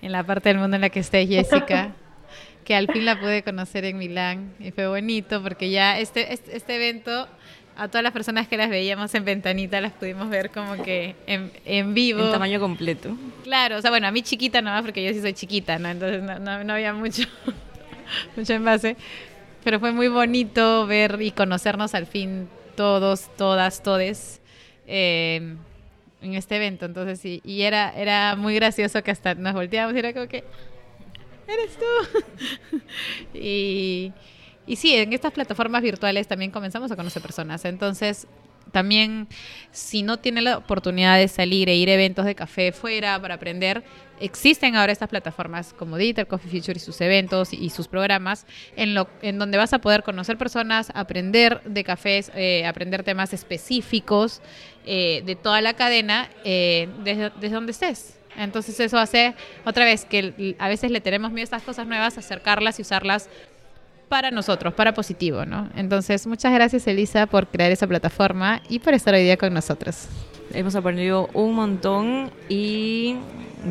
en 0.00 0.12
la 0.12 0.24
parte 0.24 0.48
del 0.48 0.58
mundo 0.58 0.76
en 0.76 0.80
la 0.80 0.88
que 0.88 1.00
esté 1.00 1.26
Jessica, 1.26 1.92
que 2.64 2.74
al 2.74 2.86
fin 2.90 3.04
la 3.04 3.20
pude 3.20 3.42
conocer 3.42 3.84
en 3.84 3.98
Milán 3.98 4.54
y 4.58 4.70
fue 4.70 4.88
bonito 4.88 5.42
porque 5.42 5.68
ya 5.68 6.00
este, 6.00 6.32
este, 6.32 6.56
este, 6.56 6.76
evento, 6.76 7.28
a 7.76 7.88
todas 7.88 8.02
las 8.02 8.14
personas 8.14 8.48
que 8.48 8.56
las 8.56 8.70
veíamos 8.70 9.14
en 9.14 9.26
ventanita, 9.26 9.82
las 9.82 9.92
pudimos 9.92 10.30
ver 10.30 10.50
como 10.50 10.82
que 10.82 11.14
en, 11.26 11.52
en 11.66 11.92
vivo. 11.92 12.24
En 12.24 12.32
tamaño 12.32 12.58
completo. 12.58 13.14
Claro, 13.44 13.76
o 13.76 13.82
sea, 13.82 13.90
bueno, 13.90 14.06
a 14.06 14.10
mí 14.10 14.22
chiquita 14.22 14.62
nomás 14.62 14.80
porque 14.80 15.04
yo 15.04 15.12
sí 15.12 15.20
soy 15.20 15.34
chiquita, 15.34 15.78
¿no? 15.78 15.90
Entonces 15.90 16.22
no, 16.22 16.38
no, 16.38 16.64
no 16.64 16.72
había 16.72 16.94
mucho. 16.94 17.24
mucho 18.36 18.52
envase. 18.52 18.96
Pero 19.64 19.80
fue 19.80 19.92
muy 19.92 20.08
bonito 20.08 20.86
ver 20.86 21.20
y 21.20 21.32
conocernos 21.32 21.94
al 21.94 22.06
fin 22.06 22.48
todos, 22.76 23.28
todas, 23.36 23.82
todes 23.82 24.40
eh, 24.86 25.56
en 26.22 26.34
este 26.34 26.56
evento. 26.56 26.86
Entonces 26.86 27.18
sí, 27.20 27.40
y 27.44 27.62
era, 27.62 27.92
era 27.96 28.36
muy 28.36 28.54
gracioso 28.54 29.02
que 29.02 29.10
hasta 29.10 29.34
nos 29.34 29.54
volteábamos 29.54 29.96
y 29.96 29.98
era 29.98 30.12
como 30.12 30.28
que, 30.28 30.44
eres 31.48 31.76
tú. 31.76 32.78
y, 33.34 34.12
y 34.66 34.76
sí, 34.76 34.94
en 34.94 35.12
estas 35.12 35.32
plataformas 35.32 35.82
virtuales 35.82 36.28
también 36.28 36.50
comenzamos 36.50 36.90
a 36.92 36.96
conocer 36.96 37.22
personas. 37.22 37.64
Entonces, 37.64 38.26
también 38.72 39.28
si 39.70 40.02
no 40.02 40.18
tiene 40.18 40.42
la 40.42 40.58
oportunidad 40.58 41.18
de 41.18 41.28
salir 41.28 41.68
e 41.68 41.76
ir 41.76 41.88
a 41.88 41.94
eventos 41.94 42.24
de 42.24 42.34
café 42.34 42.72
fuera 42.72 43.20
para 43.20 43.34
aprender, 43.34 43.84
existen 44.20 44.76
ahora 44.76 44.92
estas 44.92 45.08
plataformas 45.08 45.72
como 45.72 45.96
Digital 45.96 46.26
Coffee 46.26 46.50
Future 46.50 46.76
y 46.76 46.80
sus 46.80 47.00
eventos 47.00 47.52
y, 47.52 47.70
sus 47.70 47.88
programas 47.88 48.46
en, 48.76 48.94
lo, 48.94 49.08
en 49.22 49.38
donde 49.38 49.58
vas 49.58 49.72
a 49.72 49.80
poder 49.80 50.02
conocer 50.02 50.38
personas, 50.38 50.90
aprender 50.94 51.62
de 51.64 51.84
cafés, 51.84 52.30
eh, 52.34 52.66
aprender 52.66 53.02
temas 53.02 53.32
específicos 53.32 54.40
eh, 54.84 55.22
de 55.24 55.36
toda 55.36 55.60
la 55.60 55.74
cadena 55.74 56.30
eh, 56.44 56.88
desde, 57.04 57.30
desde 57.30 57.54
donde 57.54 57.72
estés. 57.72 58.18
Entonces 58.36 58.78
eso 58.80 58.98
hace, 58.98 59.34
otra 59.64 59.84
vez, 59.84 60.04
que 60.04 60.56
a 60.58 60.68
veces 60.68 60.90
le 60.90 61.00
tenemos 61.00 61.32
miedo 61.32 61.42
a 61.42 61.44
estas 61.44 61.62
cosas 61.62 61.86
nuevas, 61.86 62.18
acercarlas 62.18 62.78
y 62.78 62.82
usarlas 62.82 63.28
para 64.08 64.30
nosotros, 64.30 64.74
para 64.74 64.94
positivo, 64.94 65.44
¿no? 65.44 65.68
Entonces, 65.74 66.26
muchas 66.26 66.52
gracias 66.52 66.86
Elisa 66.86 67.26
por 67.26 67.48
crear 67.48 67.72
esa 67.72 67.86
plataforma 67.86 68.62
y 68.68 68.78
por 68.78 68.94
estar 68.94 69.14
hoy 69.14 69.24
día 69.24 69.36
con 69.36 69.52
nosotros. 69.52 70.08
Hemos 70.52 70.74
aprendido 70.74 71.28
un 71.34 71.54
montón 71.54 72.30
y 72.48 73.16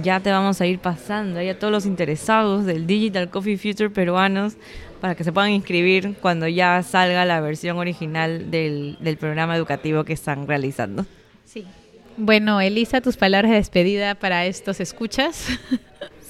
ya 0.04 0.20
te 0.20 0.32
vamos 0.32 0.62
a 0.62 0.66
ir 0.66 0.80
pasando 0.80 1.40
a 1.40 1.54
todos 1.56 1.72
los 1.72 1.86
interesados 1.86 2.66
del 2.66 2.86
Digital 2.86 3.30
Coffee 3.30 3.58
Future 3.58 3.90
peruanos 3.90 4.56
para 5.02 5.16
que 5.16 5.24
se 5.24 5.32
puedan 5.32 5.52
inscribir 5.52 6.16
cuando 6.22 6.48
ya 6.48 6.82
salga 6.84 7.26
la 7.26 7.40
versión 7.42 7.78
original 7.78 8.52
del, 8.52 8.98
del 9.00 9.18
programa 9.18 9.56
educativo 9.56 10.04
que 10.04 10.14
están 10.14 10.48
realizando. 10.48 11.06
Sí. 11.46 11.66
Bueno, 12.18 12.62
Elisa, 12.62 13.02
tus 13.02 13.18
palabras 13.18 13.52
de 13.52 13.58
despedida 13.58 14.16
para 14.16 14.46
estos 14.46 14.80
escuchas. 14.80 15.48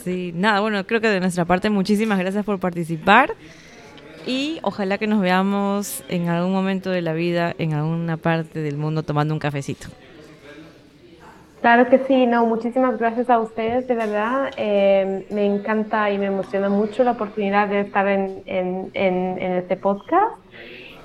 Sí, 0.04 0.32
nada, 0.36 0.60
bueno, 0.60 0.86
creo 0.86 1.02
que 1.02 1.08
de 1.08 1.20
nuestra 1.20 1.46
parte 1.46 1.72
muchísimas 1.72 2.20
gracias 2.20 2.46
por 2.46 2.60
participar 2.60 3.34
y 4.28 4.60
ojalá 4.62 5.00
que 5.00 5.08
nos 5.08 5.20
veamos 5.20 6.04
en 6.10 6.30
algún 6.30 6.52
momento 6.52 6.92
de 6.92 7.02
la 7.02 7.14
vida 7.14 7.56
en 7.58 7.74
alguna 7.74 8.16
parte 8.16 8.60
del 8.60 8.78
mundo 8.78 9.02
tomando 9.02 9.34
un 9.34 9.40
cafecito. 9.40 9.88
Claro 11.66 11.90
que 11.90 11.98
sí, 11.98 12.28
no, 12.28 12.46
muchísimas 12.46 13.00
gracias 13.00 13.28
a 13.28 13.40
ustedes, 13.40 13.88
de 13.88 13.96
verdad. 13.96 14.52
Eh, 14.56 15.26
me 15.32 15.48
encanta 15.48 16.12
y 16.12 16.20
me 16.20 16.28
emociona 16.28 16.70
mucho 16.70 17.04
la 17.04 17.14
oportunidad 17.14 17.68
de 17.68 17.80
estar 17.80 18.08
en, 18.08 18.44
en, 18.46 18.92
en, 18.94 19.42
este 19.42 19.76
podcast. 19.76 20.36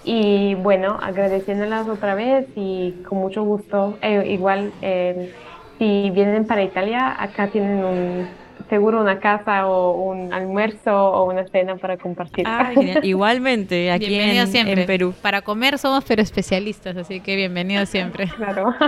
Y 0.05 0.57
bueno, 0.57 0.99
agradeciéndolas 1.01 1.89
otra 1.89 2.15
vez 2.15 2.47
y 2.57 2.93
con 3.09 3.21
mucho 3.21 3.43
gusto. 3.43 3.97
Eh, 4.03 4.33
igual, 4.33 4.71
eh, 4.83 5.33
si 5.79 6.11
vienen 6.11 6.47
para 6.47 6.63
Italia, 6.63 7.17
acá 7.19 7.47
tienen 7.47 7.83
un, 7.83 8.29
seguro 8.69 9.01
una 9.01 9.19
casa 9.19 9.67
o 9.67 9.93
un 9.93 10.31
almuerzo 10.31 10.93
o 10.93 11.25
una 11.25 11.49
cena 11.49 11.77
para 11.77 11.97
compartir. 11.97 12.45
Ah, 12.47 12.71
Igualmente, 13.03 13.91
aquí 13.91 14.15
en, 14.15 14.47
siempre. 14.47 14.83
en 14.83 14.87
Perú. 14.87 15.15
Para 15.23 15.41
comer 15.41 15.79
somos 15.79 16.05
pero 16.05 16.21
especialistas, 16.21 16.99
así 16.99 17.21
que 17.21 17.35
bienvenido 17.35 17.87
siempre. 17.87 18.29
Claro. 18.37 18.75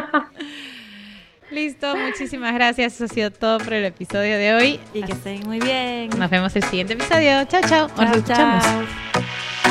Listo, 1.52 1.94
muchísimas 1.96 2.54
gracias. 2.54 2.94
Eso 2.94 3.04
ha 3.04 3.08
sido 3.08 3.30
todo 3.30 3.58
por 3.58 3.74
el 3.74 3.84
episodio 3.84 4.38
de 4.38 4.54
hoy. 4.54 4.80
Y 4.94 5.02
que 5.02 5.12
estén 5.12 5.46
muy 5.46 5.60
bien. 5.60 6.08
Nos 6.18 6.30
vemos 6.30 6.56
el 6.56 6.62
siguiente 6.64 6.94
episodio. 6.94 7.44
Chao, 7.44 7.60
chao. 7.68 7.88
chao, 7.94 8.22
chao. 8.26 9.61